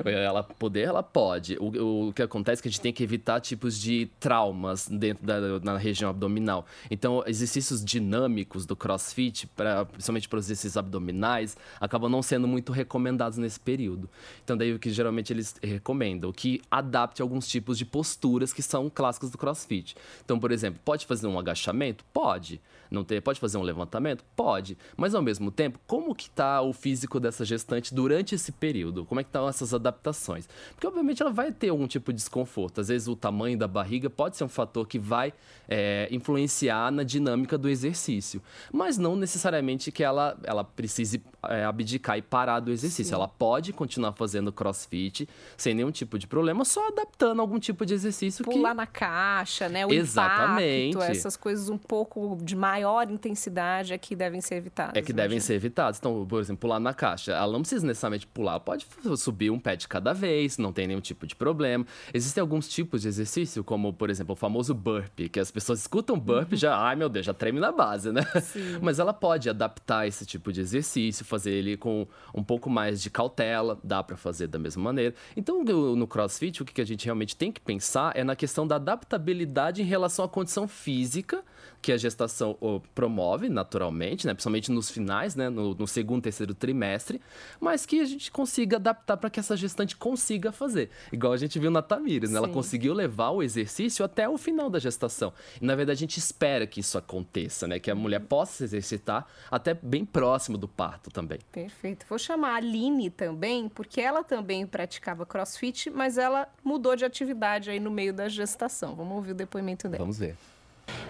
Uhum. 0.04 0.10
ela 0.12 0.44
poder, 0.44 0.82
ela 0.82 1.02
pode. 1.02 1.58
O, 1.60 2.10
o, 2.10 2.14
que 2.14 2.22
acontece 2.22 2.60
é 2.60 2.64
que 2.64 2.68
a 2.68 2.72
gente 2.72 2.82
tem 2.82 2.92
que 2.92 3.02
evitar 3.02 3.40
tipos 3.40 3.80
de 3.80 4.10
traumas 4.20 4.88
dentro 4.88 5.26
da 5.26 5.40
na 5.62 5.78
região 5.78 6.10
abdominal. 6.10 6.66
Então, 6.92 7.24
exercícios 7.26 7.84
dinâmicos 7.84 8.66
do 8.66 8.76
crossfit, 8.76 9.48
pra, 9.48 9.86
principalmente 9.86 10.28
para 10.28 10.40
os 10.40 10.46
exercícios 10.46 10.78
abdominais, 10.78 11.56
acabam 11.80 12.12
não 12.12 12.22
sendo 12.22 12.48
muito 12.48 12.74
recomendados 12.74 13.38
nesse 13.38 13.60
período. 13.60 14.10
Então, 14.44 14.58
daí 14.58 14.74
o 14.74 14.80
que 14.80 14.90
geralmente 14.90 15.32
eles 15.32 15.56
recomendam, 15.64 16.32
que 16.34 16.62
adapte 16.70 17.22
alguns 17.22 17.48
tipos 17.48 17.78
de 17.78 17.86
posturas 17.86 18.52
que 18.52 18.62
são 18.62 18.90
clássicas 18.90 19.32
do 19.32 19.38
crossfit. 19.38 19.96
Então, 20.26 20.38
por 20.38 20.52
exemplo, 20.52 20.82
pode 20.84 20.99
fazer 21.06 21.28
um 21.28 21.38
agachamento? 21.40 22.04
Pode. 22.14 22.62
Não 22.90 23.04
ter, 23.04 23.22
pode 23.22 23.40
fazer 23.40 23.58
um 23.58 23.62
levantamento? 23.62 24.24
Pode. 24.36 24.78
Mas 24.98 25.14
ao 25.14 25.22
mesmo 25.22 25.52
tempo, 25.52 25.80
como 25.86 26.16
que 26.16 26.24
está 26.24 26.62
o 26.62 26.74
físico 26.74 27.20
dessa 27.20 27.46
gestante 27.46 27.94
durante 27.94 28.34
esse 28.34 28.52
período? 28.52 29.06
Como 29.06 29.20
é 29.20 29.24
que 29.24 29.30
estão 29.30 29.48
essas 29.48 29.74
adaptações? 29.74 30.48
Porque 30.74 30.88
obviamente 30.88 31.22
ela 31.22 31.32
vai 31.32 31.52
ter 31.52 31.70
algum 31.70 31.88
tipo 31.88 32.12
de 32.12 32.18
desconforto. 32.18 32.82
Às 32.82 32.88
vezes 32.88 33.08
o 33.08 33.16
tamanho 33.16 33.58
da 33.58 33.68
barriga 33.68 34.10
pode 34.10 34.38
ser 34.38 34.44
um 34.44 34.50
fator 34.50 34.88
que 34.88 34.98
vai 34.98 35.34
é, 35.68 36.08
influenciar 36.12 36.92
na 36.92 37.04
dinâmica 37.04 37.58
do 37.58 37.70
exercício. 37.70 38.42
Mas 38.72 38.98
não 38.98 39.16
necessariamente 39.16 39.92
que 39.92 40.04
ela, 40.04 40.38
ela 40.44 40.64
precise 40.64 41.22
é, 41.44 41.64
abdicar 41.64 42.18
e 42.18 42.22
parar 42.22 42.60
do 42.60 42.72
exercício. 42.72 43.06
Sim. 43.06 43.14
Ela 43.14 43.28
pode 43.28 43.72
continuar 43.72 44.14
fazendo 44.14 44.52
crossfit 44.52 45.30
sem 45.56 45.74
nenhum 45.74 45.92
tipo 45.92 46.18
de 46.18 46.28
problema, 46.28 46.66
só 46.66 46.88
adaptando 46.88 47.40
algum 47.40 47.60
tipo 47.60 47.86
de 47.86 47.94
exercício 47.94 48.44
Pular 48.44 48.72
que... 48.72 48.78
na 48.78 48.86
caixa, 48.86 49.70
né? 49.70 49.86
O 49.86 49.94
Exatamente. 49.94 50.96
impacto, 50.96 51.12
essas 51.12 51.38
coisas 51.38 51.70
um 51.70 51.78
pouco 51.78 52.38
de 52.42 52.56
maior 52.80 53.12
intensidade 53.12 53.94
é 53.94 53.98
que 53.98 54.16
devem 54.16 54.40
ser 54.40 54.56
evitadas. 54.56 54.96
É 54.96 55.02
que 55.02 55.12
imagina. 55.12 55.22
devem 55.22 55.40
ser 55.40 55.54
evitadas. 55.56 56.00
Então, 56.00 56.26
por 56.26 56.40
exemplo, 56.40 56.62
pular 56.62 56.80
na 56.80 56.94
caixa. 56.94 57.34
Ela 57.34 57.52
não 57.52 57.62
precisa 57.62 57.86
necessariamente 57.86 58.26
pular, 58.26 58.60
pode 58.60 58.88
subir 59.18 59.50
um 59.50 59.60
pé 59.60 59.76
de 59.76 59.88
cada 59.88 60.14
vez, 60.14 60.58
não 60.58 60.72
tem 60.72 60.88
nenhum 60.88 61.02
tipo 61.02 61.28
de 61.28 61.36
problema. 61.36 61.86
Existem 62.14 62.42
alguns 62.42 62.70
tipos 62.70 63.02
de 63.02 63.10
exercício, 63.10 63.64
como, 63.64 63.92
por 63.94 64.10
exemplo, 64.10 64.34
o 64.34 64.36
famoso 64.36 64.74
burpee, 64.74 65.28
que 65.28 65.40
as 65.40 65.52
pessoas 65.52 65.82
escutam 65.82 66.18
burpee 66.18 66.56
uhum. 66.56 66.60
já, 66.60 66.78
ai 66.78 66.96
meu 66.96 67.10
Deus, 67.10 67.26
já 67.26 67.34
treme 67.34 67.60
na 67.60 67.72
base, 67.72 68.12
né? 68.12 68.22
Sim. 68.42 68.80
Mas 68.82 69.00
ela 69.00 69.14
pode 69.14 69.50
adaptar 69.50 70.08
esse 70.08 70.26
tipo 70.26 70.52
de 70.54 70.62
exercício, 70.62 71.26
fazer 71.26 71.52
ele 71.52 71.76
com 71.76 72.08
um 72.34 72.44
pouco 72.44 72.70
mais 72.70 73.02
de 73.02 73.10
cautela, 73.10 73.78
dá 73.84 74.02
para 74.02 74.16
fazer 74.16 74.48
da 74.48 74.58
mesma 74.58 74.84
maneira. 74.84 75.14
Então, 75.36 75.64
no 75.64 76.08
CrossFit, 76.08 76.62
o 76.62 76.66
que 76.66 76.82
a 76.82 76.86
gente 76.86 77.06
realmente 77.06 77.36
tem 77.36 77.52
que 77.52 77.60
pensar 77.60 78.16
é 78.16 78.24
na 78.24 78.36
questão 78.36 78.66
da 78.66 78.76
adaptabilidade 78.76 79.82
em 79.82 79.86
relação 79.86 80.24
à 80.24 80.30
condição 80.30 80.68
física 80.68 81.44
que 81.82 81.92
a 81.92 81.98
gestação 81.98 82.58
promove 82.94 83.50
naturalmente, 83.50 84.28
né? 84.28 84.34
principalmente 84.34 84.72
nos 84.72 84.90
finais, 84.90 85.36
né? 85.36 85.50
no, 85.50 85.74
no 85.74 85.88
segundo, 85.88 86.24
terceiro 86.24 86.54
trimestre, 86.54 87.22
mas 87.60 87.86
que 87.86 88.00
a 88.00 88.06
gente 88.06 88.32
consiga 88.32 88.78
adaptar 88.78 89.18
para 89.18 89.30
que 89.30 89.40
essa 89.40 89.56
gestante 89.58 89.96
consiga 89.96 90.52
fazer. 90.52 90.90
Igual 91.12 91.34
a 91.34 91.38
gente 91.38 91.58
viu 91.58 91.72
na 91.72 91.82
Tamires, 91.82 92.32
né? 92.32 92.38
ela 92.38 92.50
conseguiu 92.50 92.94
levar 92.94 93.30
o 93.30 93.42
exercício 93.42 94.04
até 94.06 94.28
o 94.28 94.38
final 94.38 94.70
da 94.70 94.80
gestação. 94.80 95.34
E 95.62 95.66
na 95.66 95.76
verdade 95.76 95.98
a 95.98 96.02
gente 96.02 96.18
espera 96.18 96.68
que 96.68 96.80
isso 96.80 96.98
aconteça, 96.98 97.68
né? 97.68 97.80
que 97.80 97.90
a 97.90 97.96
mulher 97.96 98.20
possa 98.20 98.58
se 98.58 98.64
exercitar 98.64 99.26
até 99.50 99.74
bem 99.74 100.06
próximo 100.06 100.58
do 100.58 100.68
parto 100.68 101.10
também. 101.10 101.40
Perfeito. 101.52 102.06
Vou 102.08 102.20
chamar 102.20 102.54
a 102.54 102.56
Aline 102.56 103.10
também, 103.10 103.70
porque 103.70 104.02
ela 104.02 104.24
também 104.24 104.66
praticava 104.66 105.26
crossfit, 105.26 105.90
mas 105.90 106.18
ela 106.18 106.48
mudou 106.64 106.96
de 106.96 107.06
atividade 107.06 107.70
aí 107.70 107.80
no 107.80 107.92
meio 107.92 108.14
da 108.14 108.28
gestação. 108.30 108.96
Vamos 108.96 109.16
ouvir 109.16 109.32
o 109.32 109.36
depoimento 109.36 109.88
dela. 109.88 110.04
Vamos 110.04 110.18
ver. 110.18 110.36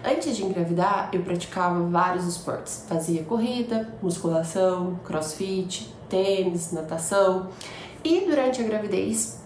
Antes 0.04 0.36
de 0.36 0.44
engravidar, 0.44 1.10
eu 1.12 1.22
praticava 1.22 1.82
vários 1.84 2.26
esportes. 2.26 2.84
Fazia 2.88 3.22
corrida, 3.22 3.88
musculação, 4.02 4.98
crossfit, 5.04 5.92
tênis, 6.08 6.72
natação. 6.72 7.48
E 8.02 8.20
durante 8.26 8.62
a 8.62 8.64
gravidez, 8.64 9.40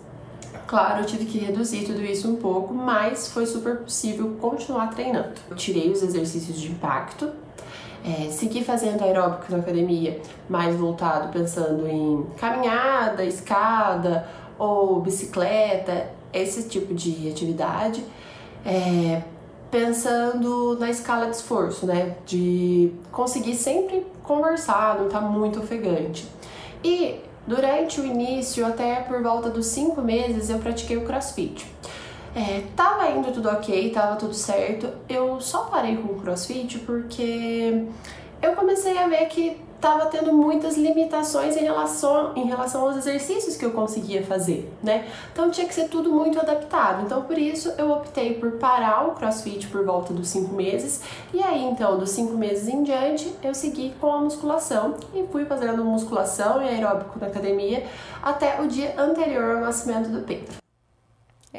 claro, 0.67 1.03
eu 1.03 1.07
tive 1.07 1.25
que 1.25 1.39
reduzir 1.39 1.85
tudo 1.85 2.03
isso 2.03 2.31
um 2.31 2.37
pouco, 2.37 2.73
mas 2.73 3.29
foi 3.29 3.47
super 3.47 3.79
possível 3.79 4.37
continuar 4.41 4.89
treinando. 4.89 5.33
Eu 5.51 5.57
tirei 5.57 5.91
os 5.91 6.03
exercícios 6.03 6.61
de 6.61 6.71
impacto, 6.71 7.31
é, 8.05 8.31
segui 8.31 8.63
fazendo 8.63 9.03
aeróbico 9.03 9.51
na 9.51 9.59
academia, 9.59 10.21
mais 10.49 10.77
voltado 10.77 11.33
pensando 11.33 11.89
em 11.89 12.25
caminhada, 12.37 13.25
escada 13.25 14.29
ou 14.59 15.01
bicicleta, 15.01 16.11
esse 16.33 16.69
tipo 16.69 16.95
de 16.95 17.29
atividade. 17.29 18.05
É, 18.65 19.23
pensando 19.75 20.79
na 20.79 20.89
escala 20.89 21.27
de 21.27 21.35
esforço, 21.35 21.85
né? 21.85 22.15
De 22.25 22.93
conseguir 23.11 23.57
sempre 23.57 24.07
conversar, 24.23 25.01
não 25.01 25.09
tá 25.09 25.21
muito 25.21 25.59
ofegante. 25.59 26.29
E 26.85 27.19
durante 27.45 28.01
o 28.01 28.07
início, 28.07 28.65
até 28.65 29.01
por 29.01 29.21
volta 29.21 29.51
dos 29.51 29.67
cinco 29.67 30.01
meses, 30.01 30.49
eu 30.49 30.61
pratiquei 30.61 30.97
o 30.97 31.05
crossfit. 31.05 31.67
É, 32.37 32.63
tava 32.77 33.11
indo 33.11 33.33
tudo 33.33 33.49
ok, 33.49 33.91
tava 33.91 34.15
tudo 34.15 34.33
certo. 34.33 34.89
Eu 35.09 35.41
só 35.41 35.65
parei 35.65 35.97
com 35.97 36.13
o 36.13 36.21
crossfit 36.21 36.79
porque 36.79 37.85
eu 38.41 38.53
comecei 38.53 38.97
a 38.97 39.09
ver 39.09 39.27
que 39.27 39.61
estava 39.85 40.07
tendo 40.07 40.33
muitas 40.33 40.79
limitações 40.79 41.59
em 41.59 41.65
relação, 41.65 42.33
em 42.35 42.47
relação 42.47 42.87
aos 42.87 42.97
exercícios 42.97 43.55
que 43.55 43.67
eu 43.67 43.73
conseguia 43.73 44.25
fazer, 44.25 44.73
né? 44.83 45.07
Então 45.31 45.51
tinha 45.51 45.69
que 45.69 45.75
ser 45.75 45.89
tudo 45.89 46.11
muito 46.11 46.41
adaptado. 46.41 47.05
Então 47.05 47.23
por 47.23 47.37
isso 47.37 47.71
eu 47.77 47.91
optei 47.91 48.35
por 48.35 48.53
parar 48.53 49.07
o 49.07 49.13
CrossFit 49.13 49.67
por 49.67 49.85
volta 49.85 50.15
dos 50.15 50.29
cinco 50.29 50.55
meses 50.55 51.03
e 51.35 51.43
aí 51.43 51.63
então 51.63 51.99
dos 51.99 52.11
cinco 52.11 52.33
meses 52.33 52.67
em 52.67 52.83
diante 52.83 53.31
eu 53.43 53.55
segui 53.55 53.95
com 54.01 54.11
a 54.11 54.21
musculação 54.21 54.95
e 55.15 55.27
fui 55.31 55.45
fazendo 55.45 55.85
musculação 55.85 56.63
e 56.63 56.69
aeróbico 56.69 57.19
na 57.19 57.27
academia 57.27 57.85
até 58.23 58.63
o 58.63 58.67
dia 58.67 58.95
anterior 58.97 59.57
ao 59.57 59.61
nascimento 59.61 60.09
do 60.09 60.23
Pedro. 60.23 60.64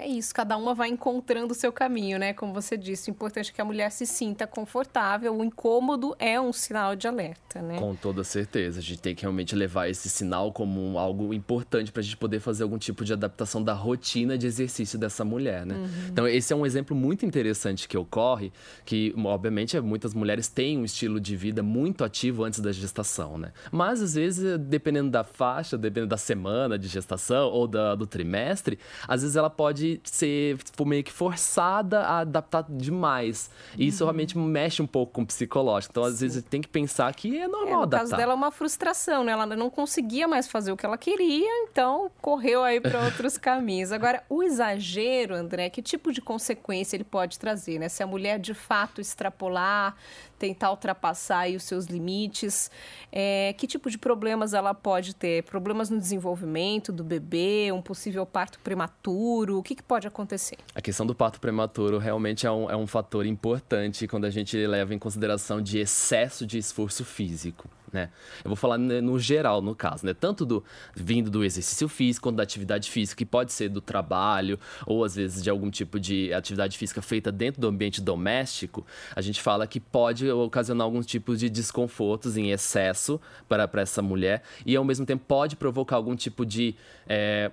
É 0.06 0.08
isso, 0.08 0.36
cada 0.36 0.56
uma 0.56 0.76
vai 0.76 0.90
encontrando 0.90 1.52
o 1.52 1.56
seu 1.56 1.72
caminho, 1.72 2.20
né? 2.20 2.32
Como 2.32 2.54
você 2.54 2.78
disse, 2.78 3.10
o 3.10 3.12
importante 3.12 3.50
é 3.50 3.54
que 3.56 3.60
a 3.60 3.66
mulher 3.66 3.90
se 3.92 4.06
sinta 4.06 4.46
confortável. 4.46 5.36
O 5.36 5.44
incômodo 5.44 6.16
é 6.20 6.40
um 6.40 6.54
sinal 6.54 6.96
de 6.96 7.08
alerta, 7.08 7.60
né? 7.60 7.80
Com 7.80 7.96
toda 7.96 8.24
certeza. 8.24 8.78
A 8.78 8.84
gente 8.84 9.02
tem 9.02 9.16
que 9.16 9.24
realmente 9.24 9.56
levar 9.56 9.90
esse 9.90 10.08
sinal 10.08 10.54
como 10.54 11.00
algo 11.00 11.34
importante 11.34 11.92
para 11.92 12.02
a 12.02 12.04
gente 12.04 12.18
poder 12.18 12.40
fazer 12.40 12.62
algum 12.62 12.78
tipo 12.78 13.04
de 13.04 13.14
adaptação 13.14 13.64
da 13.64 13.74
rotina 13.74 14.38
de 14.38 14.46
exercício 14.46 15.00
dessa 15.00 15.26
mulher, 15.26 15.66
né? 15.66 15.74
Uhum. 15.74 15.88
Então, 16.12 16.28
esse 16.28 16.54
é 16.54 16.56
um 16.56 16.68
exemplo 16.68 16.96
muito 16.96 17.26
interessante 17.26 17.88
que 17.88 17.98
ocorre, 17.98 18.54
que, 18.86 19.12
obviamente, 19.18 19.80
muitas 19.80 20.14
mulheres 20.14 20.48
têm 20.48 20.78
um 20.78 20.86
estilo 20.86 21.20
de 21.20 21.36
vida 21.36 21.64
muito 21.64 22.04
ativo 22.04 22.44
antes 22.44 22.60
da 22.60 22.72
gestação, 22.72 23.40
né? 23.40 23.52
Mas, 23.72 24.04
às 24.04 24.14
vezes, 24.14 24.60
dependendo 24.60 25.10
da 25.10 25.24
faixa, 25.24 25.76
dependendo 25.76 26.10
da 26.10 26.18
semana 26.18 26.78
de 26.78 26.88
gestação 26.88 27.50
ou 27.50 27.68
da, 27.68 27.96
do 27.96 28.06
trimestre, 28.06 28.78
às 29.08 29.24
vezes 29.24 29.36
ela 29.36 29.50
pode 29.50 29.95
ser 30.04 30.58
tipo, 30.58 30.86
meio 30.86 31.04
que 31.04 31.12
forçada 31.12 32.02
a 32.02 32.20
adaptar 32.20 32.66
demais. 32.70 33.50
E 33.78 33.88
isso 33.88 34.04
uhum. 34.04 34.10
realmente 34.10 34.38
mexe 34.38 34.82
um 34.82 34.88
pouco 34.88 35.14
com 35.14 35.22
o 35.22 35.26
psicológico. 35.26 35.94
Então, 35.94 36.04
às 36.04 36.16
Sim. 36.16 36.20
vezes, 36.26 36.44
tem 36.44 36.62
que 36.62 36.68
pensar 36.68 37.14
que 37.14 37.38
é 37.38 37.48
normal 37.48 37.68
é, 37.68 37.72
no 37.72 37.82
adaptar. 37.84 38.00
caso 38.00 38.16
dela 38.16 38.34
é 38.34 38.36
uma 38.36 38.52
frustração, 38.52 39.24
né? 39.24 39.32
Ela 39.32 39.46
não 39.46 39.70
conseguia 39.70 40.28
mais 40.28 40.48
fazer 40.48 40.72
o 40.72 40.78
que 40.78 40.86
ela 40.86 40.98
queria, 40.98 41.64
então 41.64 42.12
correu 42.22 42.64
aí 42.64 42.80
para 42.80 43.00
outros 43.06 43.38
caminhos. 43.38 43.92
Agora, 43.92 44.24
o 44.30 44.44
exagero, 44.44 45.36
André, 45.36 45.70
que 45.70 45.82
tipo 45.82 46.12
de 46.12 46.22
consequência 46.22 46.96
ele 46.96 47.04
pode 47.04 47.40
trazer, 47.40 47.80
né? 47.80 47.90
Se 47.90 48.04
a 48.04 48.08
mulher 48.08 48.40
de 48.40 48.54
fato 48.54 49.02
extrapolar, 49.02 49.96
tentar 50.38 50.72
ultrapassar 50.72 51.50
os 51.50 51.64
seus 51.64 51.86
limites, 51.86 52.70
é, 53.12 53.54
que 53.58 53.68
tipo 53.68 53.90
de 53.90 53.98
problemas 53.98 54.54
ela 54.54 54.74
pode 54.74 55.16
ter? 55.16 55.44
Problemas 55.44 55.90
no 55.90 56.00
desenvolvimento 56.00 56.92
do 56.92 57.04
bebê, 57.04 57.72
um 57.72 57.82
possível 57.82 58.26
parto 58.26 58.60
prematuro? 58.60 59.58
O 59.60 59.64
que, 59.64 59.76
que 59.76 59.84
pode 59.88 60.08
acontecer? 60.08 60.58
A 60.74 60.82
questão 60.82 61.06
do 61.06 61.16
parto 61.16 61.40
prematuro 61.40 61.98
realmente 61.98 62.46
é 62.46 62.52
um, 62.52 62.70
é 62.70 62.76
um 62.76 62.88
fator 62.88 63.26
importante 63.26 64.08
quando 64.08 64.26
a 64.26 64.30
gente 64.30 64.56
leva 64.66 64.94
em 64.94 65.00
consideração 65.00 65.62
de 65.62 65.80
excesso 65.80 66.46
de 66.46 66.58
esforço 66.58 67.04
físico 67.04 67.70
né? 67.96 68.10
Eu 68.44 68.50
vou 68.50 68.56
falar 68.56 68.78
no 68.78 69.18
geral, 69.18 69.62
no 69.62 69.74
caso, 69.74 70.06
né? 70.06 70.14
Tanto 70.14 70.46
do 70.46 70.64
vindo 70.94 71.32
do 71.32 71.44
exercício 71.44 71.88
físico 71.88 72.26
quanto 72.26 72.36
da 72.36 72.44
atividade 72.44 72.92
física, 72.92 73.18
que 73.18 73.26
pode 73.26 73.54
ser 73.54 73.70
do 73.70 73.82
trabalho 73.82 74.60
ou 74.86 75.04
às 75.04 75.16
vezes 75.16 75.42
de 75.42 75.50
algum 75.50 75.72
tipo 75.72 76.00
de 76.00 76.32
atividade 76.34 76.78
física 76.78 77.02
feita 77.02 77.32
dentro 77.32 77.62
do 77.62 77.68
ambiente 77.68 78.02
doméstico, 78.02 78.86
a 79.16 79.22
gente 79.22 79.42
fala 79.42 79.66
que 79.66 79.80
pode 79.80 80.30
ocasionar 80.30 80.86
alguns 80.86 81.06
tipos 81.06 81.40
de 81.40 81.50
desconfortos 81.50 82.38
em 82.38 82.52
excesso 82.52 83.20
para, 83.48 83.68
para 83.68 83.82
essa 83.82 84.02
mulher 84.02 84.44
e 84.66 84.76
ao 84.76 84.84
mesmo 84.84 85.06
tempo 85.06 85.24
pode 85.26 85.56
provocar 85.56 85.96
algum 85.96 86.16
tipo 86.16 86.46
de 86.46 86.76
é, 87.08 87.52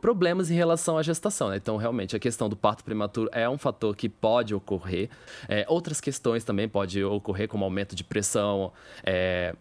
problemas 0.00 0.50
em 0.50 0.54
relação 0.54 0.98
à 0.98 1.02
gestação. 1.02 1.50
Né? 1.50 1.56
Então, 1.56 1.76
realmente, 1.76 2.16
a 2.16 2.18
questão 2.18 2.48
do 2.48 2.56
parto 2.56 2.84
prematuro 2.84 3.28
é 3.32 3.48
um 3.48 3.58
fator 3.58 3.94
que 3.96 4.08
pode 4.08 4.54
ocorrer. 4.54 5.08
É, 5.48 5.64
outras 5.68 6.00
questões 6.00 6.44
também 6.44 6.68
podem 6.68 7.04
ocorrer, 7.04 7.48
como 7.48 7.64
aumento 7.64 7.94
de 7.94 8.04
pressão. 8.04 8.72
É, 9.04 9.54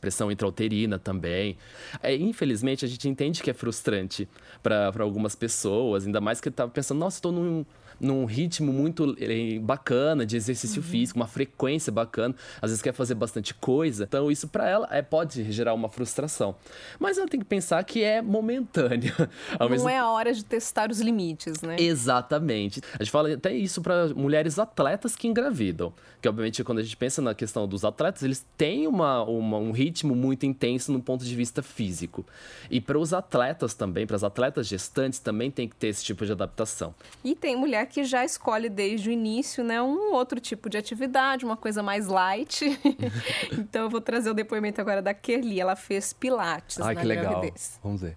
pressão 0.00 0.32
intrauterina 0.32 0.98
também. 0.98 1.56
É, 2.02 2.14
infelizmente, 2.16 2.84
a 2.84 2.88
gente 2.88 3.08
entende 3.08 3.40
que 3.40 3.48
é 3.48 3.54
frustrante 3.54 4.28
para 4.60 4.92
algumas 4.98 5.36
pessoas, 5.36 6.04
ainda 6.04 6.20
mais 6.20 6.40
que 6.40 6.48
eu 6.48 6.52
tava 6.52 6.72
pensando, 6.72 6.98
nossa, 6.98 7.18
estou 7.18 7.30
num 7.30 7.64
num 8.00 8.24
ritmo 8.24 8.72
muito 8.72 9.16
eh, 9.18 9.58
bacana 9.58 10.24
de 10.24 10.36
exercício 10.36 10.82
uhum. 10.82 10.88
físico, 10.88 11.18
uma 11.18 11.26
frequência 11.26 11.92
bacana, 11.92 12.34
às 12.60 12.70
vezes 12.70 12.82
quer 12.82 12.92
fazer 12.92 13.14
bastante 13.14 13.54
coisa. 13.54 14.04
Então, 14.04 14.30
isso 14.30 14.48
para 14.48 14.68
ela 14.68 14.88
é, 14.90 15.02
pode 15.02 15.50
gerar 15.52 15.74
uma 15.74 15.88
frustração. 15.88 16.54
Mas 16.98 17.18
ela 17.18 17.28
tem 17.28 17.40
que 17.40 17.46
pensar 17.46 17.82
que 17.84 18.02
é 18.02 18.20
momentâneo. 18.20 19.14
Não 19.58 19.68
mesmo... 19.68 19.88
é 19.88 19.98
a 19.98 20.08
hora 20.10 20.32
de 20.32 20.44
testar 20.44 20.90
os 20.90 21.00
limites, 21.00 21.60
né? 21.62 21.76
Exatamente. 21.78 22.80
A 22.98 23.02
gente 23.02 23.12
fala 23.12 23.32
até 23.32 23.52
isso 23.52 23.80
para 23.80 24.08
mulheres 24.14 24.58
atletas 24.58 25.16
que 25.16 25.28
engravidam. 25.28 25.92
Que, 26.20 26.28
obviamente, 26.28 26.62
quando 26.62 26.78
a 26.78 26.82
gente 26.82 26.96
pensa 26.96 27.20
na 27.20 27.34
questão 27.34 27.66
dos 27.66 27.84
atletas, 27.84 28.22
eles 28.22 28.46
têm 28.56 28.86
uma, 28.86 29.22
uma 29.24 29.58
um 29.58 29.72
ritmo 29.72 30.14
muito 30.14 30.46
intenso 30.46 30.92
no 30.92 31.02
ponto 31.02 31.24
de 31.24 31.34
vista 31.34 31.62
físico. 31.62 32.24
E 32.70 32.80
para 32.80 32.98
os 32.98 33.12
atletas 33.12 33.74
também, 33.74 34.06
para 34.06 34.16
as 34.16 34.24
atletas 34.24 34.66
gestantes, 34.68 35.18
também 35.18 35.50
tem 35.50 35.68
que 35.68 35.74
ter 35.74 35.88
esse 35.88 36.04
tipo 36.04 36.24
de 36.24 36.32
adaptação. 36.32 36.94
E 37.24 37.34
tem 37.34 37.56
mulher 37.56 37.81
que 37.86 38.04
já 38.04 38.24
escolhe 38.24 38.68
desde 38.68 39.08
o 39.08 39.12
início, 39.12 39.62
né, 39.64 39.80
um 39.80 40.12
outro 40.12 40.40
tipo 40.40 40.68
de 40.68 40.76
atividade, 40.76 41.44
uma 41.44 41.56
coisa 41.56 41.82
mais 41.82 42.06
light. 42.06 42.64
então 43.52 43.82
eu 43.82 43.90
vou 43.90 44.00
trazer 44.00 44.30
o 44.30 44.34
depoimento 44.34 44.80
agora 44.80 45.02
da 45.02 45.14
Kerli. 45.14 45.60
Ela 45.60 45.76
fez 45.76 46.12
pilates 46.12 46.80
Ai, 46.80 46.94
na 46.94 47.00
que 47.00 47.06
legal. 47.06 47.30
gravidez. 47.30 47.78
Vamos 47.82 48.00
ver. 48.00 48.16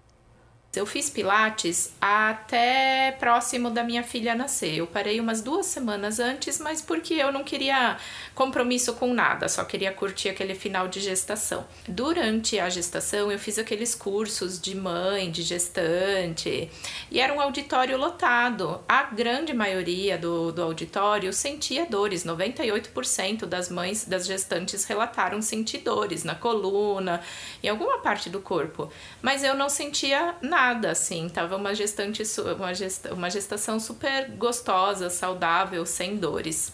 Eu 0.76 0.84
fiz 0.84 1.08
pilates 1.08 1.90
até 2.00 3.16
próximo 3.18 3.70
da 3.70 3.82
minha 3.82 4.02
filha 4.02 4.34
nascer. 4.34 4.76
Eu 4.76 4.86
parei 4.86 5.18
umas 5.18 5.40
duas 5.40 5.64
semanas 5.66 6.20
antes, 6.20 6.58
mas 6.60 6.82
porque 6.82 7.14
eu 7.14 7.32
não 7.32 7.42
queria 7.42 7.96
compromisso 8.34 8.92
com 8.94 9.14
nada, 9.14 9.48
só 9.48 9.64
queria 9.64 9.90
curtir 9.90 10.28
aquele 10.28 10.54
final 10.54 10.86
de 10.88 11.00
gestação. 11.00 11.66
Durante 11.88 12.58
a 12.58 12.68
gestação, 12.68 13.32
eu 13.32 13.38
fiz 13.38 13.58
aqueles 13.58 13.94
cursos 13.94 14.60
de 14.60 14.76
mãe, 14.76 15.30
de 15.30 15.42
gestante, 15.42 16.70
e 17.10 17.20
era 17.20 17.32
um 17.32 17.40
auditório 17.40 17.96
lotado. 17.96 18.80
A 18.86 19.04
grande 19.04 19.54
maioria 19.54 20.18
do, 20.18 20.52
do 20.52 20.62
auditório 20.62 21.32
sentia 21.32 21.86
dores, 21.86 22.24
98% 22.24 23.46
das 23.46 23.70
mães, 23.70 24.04
das 24.04 24.26
gestantes 24.26 24.84
relataram 24.84 25.40
sentir 25.40 25.78
dores 25.78 26.22
na 26.22 26.34
coluna, 26.34 27.22
em 27.62 27.68
alguma 27.68 27.98
parte 28.00 28.28
do 28.28 28.40
corpo, 28.40 28.92
mas 29.22 29.42
eu 29.42 29.54
não 29.54 29.70
sentia 29.70 30.34
nada 30.42 30.65
assim. 30.90 31.28
Tava 31.28 31.56
uma 31.56 31.74
gestante, 31.74 32.22
uma, 32.40 33.14
uma 33.14 33.30
gestação 33.30 33.78
super 33.78 34.30
gostosa, 34.30 35.10
saudável, 35.10 35.84
sem 35.86 36.16
dores. 36.16 36.72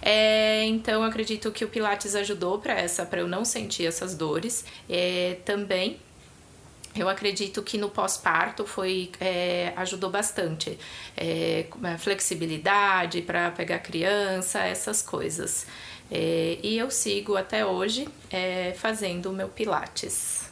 É, 0.00 0.64
então, 0.64 1.02
acredito 1.02 1.50
que 1.50 1.64
o 1.64 1.68
Pilates 1.68 2.14
ajudou 2.14 2.58
para 2.58 2.74
essa, 2.74 3.04
para 3.04 3.20
eu 3.20 3.28
não 3.28 3.44
sentir 3.44 3.86
essas 3.86 4.14
dores. 4.14 4.64
É, 4.88 5.38
também 5.44 5.98
eu 6.96 7.08
acredito 7.08 7.62
que 7.62 7.78
no 7.78 7.88
pós-parto 7.88 8.66
foi 8.66 9.10
é, 9.20 9.72
ajudou 9.76 10.10
bastante 10.10 10.78
é, 11.16 11.66
flexibilidade 11.98 13.22
para 13.22 13.50
pegar 13.50 13.78
criança 13.78 14.60
essas 14.60 15.02
coisas 15.02 15.66
é, 16.10 16.58
e 16.62 16.76
eu 16.78 16.90
sigo 16.90 17.36
até 17.36 17.64
hoje 17.64 18.08
é, 18.30 18.74
fazendo 18.76 19.30
o 19.30 19.32
meu 19.32 19.48
pilates 19.48 20.47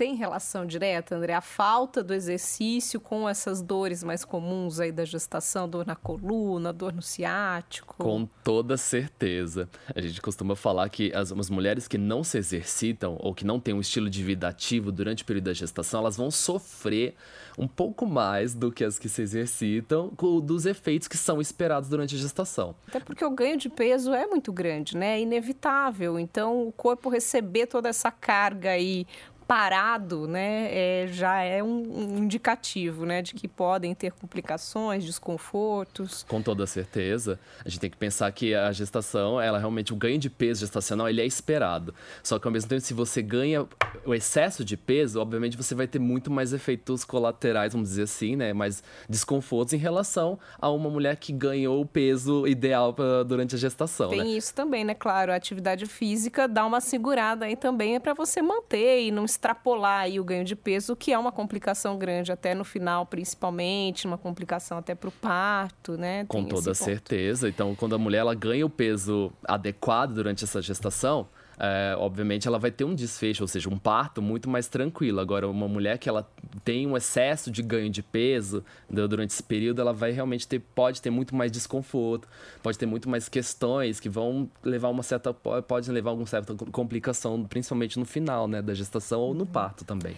tem 0.00 0.14
relação 0.14 0.64
direta, 0.64 1.14
André, 1.14 1.34
a 1.34 1.42
falta 1.42 2.02
do 2.02 2.14
exercício 2.14 2.98
com 2.98 3.28
essas 3.28 3.60
dores 3.60 4.02
mais 4.02 4.24
comuns 4.24 4.80
aí 4.80 4.90
da 4.90 5.04
gestação, 5.04 5.68
dor 5.68 5.86
na 5.86 5.94
coluna, 5.94 6.72
dor 6.72 6.90
no 6.90 7.02
ciático? 7.02 7.96
Com 7.98 8.24
toda 8.42 8.78
certeza. 8.78 9.68
A 9.94 10.00
gente 10.00 10.22
costuma 10.22 10.56
falar 10.56 10.88
que 10.88 11.12
as, 11.14 11.30
as 11.30 11.50
mulheres 11.50 11.86
que 11.86 11.98
não 11.98 12.24
se 12.24 12.38
exercitam 12.38 13.18
ou 13.20 13.34
que 13.34 13.44
não 13.44 13.60
têm 13.60 13.74
um 13.74 13.80
estilo 13.82 14.08
de 14.08 14.24
vida 14.24 14.48
ativo 14.48 14.90
durante 14.90 15.22
o 15.22 15.26
período 15.26 15.44
da 15.44 15.52
gestação, 15.52 16.00
elas 16.00 16.16
vão 16.16 16.30
sofrer 16.30 17.14
um 17.58 17.68
pouco 17.68 18.06
mais 18.06 18.54
do 18.54 18.72
que 18.72 18.82
as 18.82 18.98
que 18.98 19.06
se 19.06 19.20
exercitam 19.20 20.10
dos 20.42 20.64
efeitos 20.64 21.08
que 21.08 21.18
são 21.18 21.42
esperados 21.42 21.90
durante 21.90 22.14
a 22.14 22.18
gestação. 22.18 22.74
Até 22.88 23.00
porque 23.00 23.22
o 23.22 23.30
ganho 23.30 23.58
de 23.58 23.68
peso 23.68 24.14
é 24.14 24.26
muito 24.26 24.50
grande, 24.50 24.96
né? 24.96 25.18
É 25.18 25.20
inevitável. 25.20 26.18
Então, 26.18 26.68
o 26.68 26.72
corpo 26.72 27.10
receber 27.10 27.66
toda 27.66 27.90
essa 27.90 28.10
carga 28.10 28.70
aí 28.70 29.06
parado, 29.50 30.28
né, 30.28 30.68
é, 30.70 31.08
já 31.08 31.40
é 31.40 31.60
um, 31.60 31.66
um, 31.68 32.18
indicativo, 32.18 33.04
né, 33.04 33.20
de 33.20 33.34
que 33.34 33.48
podem 33.48 33.92
ter 33.96 34.12
complicações, 34.12 35.04
desconfortos. 35.04 36.24
Com 36.28 36.40
toda 36.40 36.64
certeza, 36.68 37.36
a 37.64 37.68
gente 37.68 37.80
tem 37.80 37.90
que 37.90 37.96
pensar 37.96 38.30
que 38.30 38.54
a 38.54 38.70
gestação, 38.70 39.40
ela 39.40 39.58
realmente 39.58 39.92
o 39.92 39.96
ganho 39.96 40.20
de 40.20 40.30
peso 40.30 40.60
gestacional, 40.60 41.08
ele 41.08 41.20
é 41.20 41.26
esperado. 41.26 41.92
Só 42.22 42.38
que 42.38 42.46
ao 42.46 42.52
mesmo 42.52 42.68
tempo, 42.68 42.80
se 42.80 42.94
você 42.94 43.20
ganha 43.20 43.66
o 44.06 44.14
excesso 44.14 44.64
de 44.64 44.76
peso, 44.76 45.20
obviamente 45.20 45.56
você 45.56 45.74
vai 45.74 45.88
ter 45.88 45.98
muito 45.98 46.30
mais 46.30 46.52
efeitos 46.52 47.04
colaterais, 47.04 47.72
vamos 47.72 47.88
dizer 47.88 48.04
assim, 48.04 48.36
né, 48.36 48.52
mais 48.52 48.84
desconfortos 49.08 49.74
em 49.74 49.78
relação 49.78 50.38
a 50.60 50.70
uma 50.70 50.88
mulher 50.88 51.16
que 51.16 51.32
ganhou 51.32 51.80
o 51.80 51.86
peso 51.86 52.46
ideal 52.46 52.94
pra, 52.94 53.24
durante 53.24 53.56
a 53.56 53.58
gestação. 53.58 54.10
Tem 54.10 54.20
né? 54.20 54.26
isso 54.26 54.54
também, 54.54 54.84
né? 54.84 54.94
Claro, 54.94 55.32
a 55.32 55.34
atividade 55.34 55.86
física 55.86 56.46
dá 56.46 56.64
uma 56.64 56.80
segurada 56.80 57.46
aí 57.46 57.56
também 57.56 57.96
é 57.96 57.98
para 57.98 58.14
você 58.14 58.40
manter 58.40 59.06
e 59.06 59.10
não 59.10 59.24
extrapolar 59.40 60.02
aí 60.02 60.20
o 60.20 60.24
ganho 60.24 60.44
de 60.44 60.54
peso, 60.54 60.94
que 60.94 61.12
é 61.12 61.18
uma 61.18 61.32
complicação 61.32 61.98
grande 61.98 62.30
até 62.30 62.54
no 62.54 62.62
final, 62.62 63.06
principalmente, 63.06 64.06
uma 64.06 64.18
complicação 64.18 64.76
até 64.76 64.94
para 64.94 65.08
o 65.08 65.12
parto, 65.12 65.96
né? 65.96 66.26
Com 66.26 66.42
Tem 66.42 66.48
toda 66.48 66.74
certeza. 66.74 67.48
Então, 67.48 67.74
quando 67.74 67.94
a 67.94 67.98
mulher 67.98 68.18
ela 68.18 68.34
ganha 68.34 68.66
o 68.66 68.70
peso 68.70 69.32
adequado 69.42 70.12
durante 70.12 70.44
essa 70.44 70.60
gestação, 70.60 71.26
é, 71.62 71.94
obviamente 71.98 72.48
ela 72.48 72.58
vai 72.58 72.70
ter 72.70 72.84
um 72.84 72.94
desfecho, 72.94 73.44
ou 73.44 73.48
seja, 73.48 73.68
um 73.68 73.78
parto 73.78 74.22
muito 74.22 74.48
mais 74.48 74.66
tranquilo. 74.66 75.20
Agora, 75.20 75.46
uma 75.46 75.68
mulher 75.68 75.98
que 75.98 76.08
ela 76.08 76.26
tem 76.64 76.86
um 76.86 76.96
excesso 76.96 77.50
de 77.50 77.62
ganho 77.62 77.90
de 77.90 78.02
peso 78.02 78.64
durante 78.88 79.32
esse 79.32 79.42
período, 79.42 79.82
ela 79.82 79.92
vai 79.92 80.10
realmente 80.10 80.48
ter, 80.48 80.58
pode 80.58 81.02
ter 81.02 81.10
muito 81.10 81.36
mais 81.36 81.52
desconforto, 81.52 82.26
pode 82.62 82.78
ter 82.78 82.86
muito 82.86 83.10
mais 83.10 83.28
questões 83.28 84.00
que 84.00 84.08
vão 84.08 84.48
levar 84.64 84.88
uma 84.88 85.02
certa, 85.02 85.34
pode 85.34 85.90
levar 85.90 86.10
alguma 86.10 86.26
certa 86.26 86.54
complicação, 86.54 87.44
principalmente 87.44 87.98
no 87.98 88.06
final, 88.06 88.48
né, 88.48 88.62
da 88.62 88.72
gestação 88.72 89.20
ou 89.20 89.34
no 89.34 89.44
parto 89.44 89.84
também. 89.84 90.16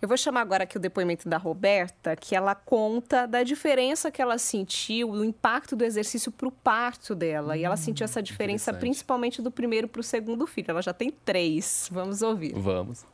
Eu 0.00 0.08
vou 0.08 0.16
chamar 0.16 0.40
agora 0.40 0.64
aqui 0.64 0.78
o 0.78 0.80
depoimento 0.80 1.28
da 1.28 1.36
Roberta, 1.36 2.16
que 2.16 2.34
ela 2.34 2.54
conta 2.54 3.26
da 3.26 3.42
diferença 3.42 4.10
que 4.10 4.22
ela 4.22 4.38
sentiu, 4.38 5.12
do 5.12 5.24
impacto 5.24 5.76
do 5.76 5.84
exercício 5.84 6.32
para 6.32 6.48
o 6.48 6.50
parto 6.50 7.14
dela. 7.14 7.52
Hum, 7.52 7.56
e 7.56 7.64
ela 7.64 7.74
hum, 7.74 7.78
sentiu 7.78 8.04
essa 8.04 8.22
diferença 8.22 8.72
principalmente 8.72 9.42
do 9.42 9.50
primeiro 9.50 9.86
para 9.86 10.00
o 10.00 10.04
segundo 10.04 10.46
filho. 10.46 10.70
Ela 10.70 10.82
já 10.82 10.94
tem 10.94 11.10
três. 11.10 11.88
Vamos 11.92 12.22
ouvir. 12.22 12.54
Vamos. 12.54 13.04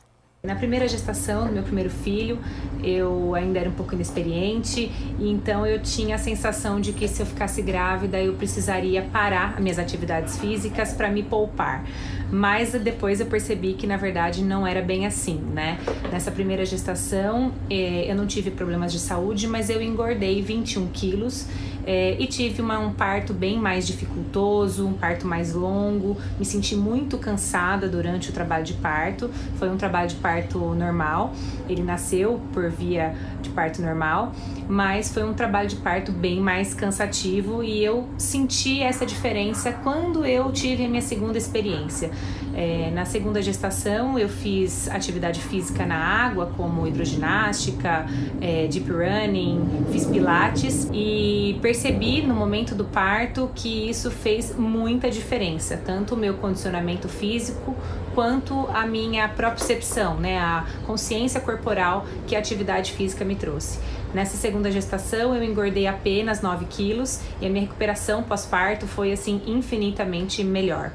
Na 0.47 0.55
primeira 0.55 0.87
gestação 0.87 1.45
do 1.45 1.51
meu 1.51 1.61
primeiro 1.61 1.89
filho, 1.89 2.39
eu 2.81 3.35
ainda 3.35 3.59
era 3.59 3.69
um 3.69 3.73
pouco 3.73 3.93
inexperiente, 3.93 4.89
então 5.19 5.65
eu 5.65 5.81
tinha 5.81 6.15
a 6.15 6.17
sensação 6.17 6.79
de 6.79 6.93
que 6.93 7.05
se 7.05 7.21
eu 7.21 7.25
ficasse 7.25 7.61
grávida 7.61 8.17
eu 8.17 8.33
precisaria 8.33 9.01
parar 9.01 9.55
as 9.57 9.59
minhas 9.61 9.77
atividades 9.77 10.37
físicas 10.37 10.93
para 10.93 11.09
me 11.09 11.21
poupar. 11.21 11.83
Mas 12.31 12.71
depois 12.71 13.19
eu 13.19 13.25
percebi 13.25 13.73
que 13.73 13.85
na 13.85 13.97
verdade 13.97 14.41
não 14.41 14.65
era 14.65 14.81
bem 14.81 15.05
assim, 15.05 15.35
né? 15.35 15.79
Nessa 16.09 16.31
primeira 16.31 16.65
gestação 16.65 17.51
eh, 17.69 18.09
eu 18.09 18.15
não 18.15 18.25
tive 18.25 18.49
problemas 18.49 18.93
de 18.93 18.99
saúde, 18.99 19.47
mas 19.47 19.69
eu 19.69 19.81
engordei 19.81 20.41
21 20.41 20.87
quilos 20.87 21.45
é, 21.87 22.17
e 22.19 22.27
tive 22.27 22.61
uma, 22.61 22.77
um 22.79 22.93
parto 22.93 23.33
bem 23.33 23.57
mais 23.57 23.87
dificultoso, 23.87 24.85
um 24.85 24.91
parto 24.91 25.25
mais 25.25 25.53
longo. 25.53 26.17
Me 26.37 26.43
senti 26.43 26.75
muito 26.75 27.17
cansada 27.17 27.87
durante 27.87 28.29
o 28.29 28.33
trabalho 28.33 28.65
de 28.65 28.73
parto. 28.73 29.31
Foi 29.57 29.69
um 29.69 29.77
trabalho 29.77 30.09
de 30.09 30.15
parto 30.15 30.36
normal. 30.75 31.33
Ele 31.67 31.83
nasceu 31.83 32.39
por 32.53 32.69
via 32.69 33.13
de 33.41 33.49
parto 33.49 33.81
normal, 33.81 34.31
mas 34.67 35.13
foi 35.13 35.23
um 35.23 35.33
trabalho 35.33 35.67
de 35.67 35.77
parto 35.77 36.11
bem 36.11 36.39
mais 36.39 36.73
cansativo 36.73 37.63
e 37.63 37.83
eu 37.83 38.07
senti 38.17 38.81
essa 38.81 39.05
diferença 39.05 39.71
quando 39.71 40.25
eu 40.25 40.51
tive 40.51 40.85
a 40.85 40.89
minha 40.89 41.01
segunda 41.01 41.37
experiência. 41.37 42.11
É, 42.53 42.89
na 42.91 43.05
segunda 43.05 43.41
gestação, 43.41 44.17
eu 44.17 44.27
fiz 44.27 44.89
atividade 44.89 45.39
física 45.41 45.85
na 45.85 45.95
água, 45.95 46.51
como 46.57 46.87
hidroginástica, 46.87 48.05
é, 48.41 48.67
deep 48.67 48.91
running, 48.91 49.85
fiz 49.91 50.05
pilates 50.05 50.89
e 50.91 51.59
percebi 51.61 52.21
no 52.23 52.33
momento 52.33 52.73
do 52.73 52.85
parto 52.85 53.51
que 53.53 53.89
isso 53.89 54.09
fez 54.09 54.55
muita 54.57 55.09
diferença, 55.11 55.77
tanto 55.77 56.15
o 56.15 56.17
meu 56.17 56.33
condicionamento 56.35 57.07
físico 57.07 57.75
quanto 58.17 58.67
a 58.73 58.83
minha 58.83 59.29
propriocepção, 59.29 60.15
né, 60.19 60.39
a 60.39 60.65
consciência 60.87 61.39
corporal 61.39 62.03
que 62.25 62.35
a 62.35 62.39
atividade 62.39 62.93
física 62.93 63.23
me 63.23 63.35
trouxe. 63.35 63.79
Nessa 64.11 64.35
segunda 64.35 64.71
gestação, 64.71 65.35
eu 65.35 65.43
engordei 65.43 65.85
apenas 65.85 66.41
9 66.41 66.65
quilos 66.65 67.21
e 67.39 67.45
a 67.45 67.49
minha 67.49 67.61
recuperação 67.61 68.23
pós-parto 68.23 68.87
foi 68.87 69.11
assim 69.11 69.43
infinitamente 69.45 70.43
melhor. 70.43 70.91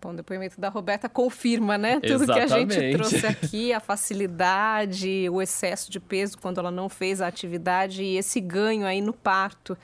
Bom, 0.00 0.10
o 0.10 0.14
depoimento 0.14 0.60
da 0.60 0.68
Roberta 0.68 1.08
confirma, 1.08 1.76
né? 1.76 1.98
Tudo 1.98 2.22
Exatamente. 2.22 2.68
que 2.68 2.76
a 2.76 2.80
gente 2.80 2.96
trouxe 2.96 3.26
aqui, 3.26 3.72
a 3.72 3.80
facilidade, 3.80 5.28
o 5.28 5.42
excesso 5.42 5.90
de 5.90 5.98
peso 5.98 6.38
quando 6.38 6.58
ela 6.58 6.70
não 6.70 6.88
fez 6.88 7.20
a 7.20 7.26
atividade 7.26 8.04
e 8.04 8.16
esse 8.16 8.40
ganho 8.40 8.86
aí 8.86 9.00
no 9.00 9.12
parto. 9.12 9.76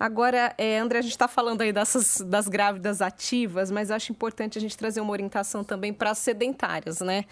Agora, 0.00 0.52
é, 0.58 0.78
André, 0.78 0.98
a 0.98 1.02
gente 1.02 1.12
está 1.12 1.28
falando 1.28 1.60
aí 1.60 1.72
dessas, 1.72 2.20
das 2.20 2.48
grávidas 2.48 3.00
ativas, 3.00 3.70
mas 3.70 3.92
acho 3.92 4.10
importante 4.10 4.58
a 4.58 4.60
gente 4.60 4.76
trazer 4.76 5.00
uma 5.00 5.12
orientação 5.12 5.62
também 5.62 5.92
para 5.92 6.10
as 6.10 6.18
sedentárias, 6.18 7.00
né? 7.00 7.24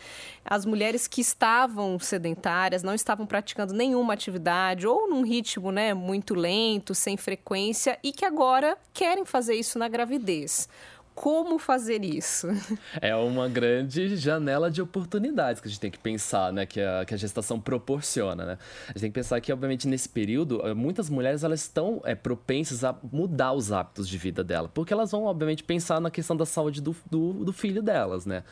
As 0.45 0.65
mulheres 0.65 1.09
que 1.09 1.21
estavam 1.21 1.99
sedentárias, 1.99 2.85
não 2.85 2.95
estavam 2.95 3.27
praticando 3.27 3.75
nenhuma 3.75 4.15
atividade 4.15 4.87
ou 4.87 5.11
num 5.11 5.23
ritmo, 5.23 5.73
né, 5.73 5.95
muito 5.95 6.35
lento, 6.35 6.95
sem 6.95 7.17
frequência 7.17 7.99
e 8.03 8.13
que 8.13 8.25
agora 8.25 8.77
querem 8.93 9.25
fazer 9.25 9.55
isso 9.55 9.79
na 9.79 9.89
gravidez 9.89 10.69
como 11.21 11.59
fazer 11.59 12.03
isso? 12.03 12.49
É 12.99 13.15
uma 13.15 13.47
grande 13.47 14.17
janela 14.17 14.71
de 14.71 14.81
oportunidades 14.81 15.61
que 15.61 15.69
a 15.69 15.71
gente 15.71 15.81
tem 15.81 15.91
que 15.91 15.99
pensar, 15.99 16.51
né? 16.51 16.65
Que 16.65 16.81
a, 16.81 17.05
que 17.05 17.13
a 17.13 17.17
gestação 17.17 17.61
proporciona, 17.61 18.45
né? 18.45 18.59
A 18.85 18.93
gente 18.93 19.01
tem 19.01 19.11
que 19.11 19.15
pensar 19.15 19.39
que, 19.41 19.53
obviamente, 19.53 19.87
nesse 19.87 20.09
período, 20.09 20.67
eh, 20.67 20.73
muitas 20.73 21.11
mulheres 21.11 21.45
elas 21.45 21.61
estão 21.61 22.01
é, 22.05 22.15
propensas 22.15 22.85
a 22.85 22.97
mudar 23.13 23.53
os 23.53 23.71
hábitos 23.71 24.09
de 24.09 24.17
vida 24.17 24.43
dela, 24.43 24.71
porque 24.73 24.95
elas 24.95 25.11
vão, 25.11 25.25
obviamente, 25.25 25.63
pensar 25.63 26.01
na 26.01 26.11
questão 26.11 26.35
da 26.35 26.47
saúde 26.47 26.81
do, 26.81 26.97
do, 27.11 27.45
do 27.45 27.53
filho 27.53 27.83
delas, 27.83 28.25
né? 28.25 28.43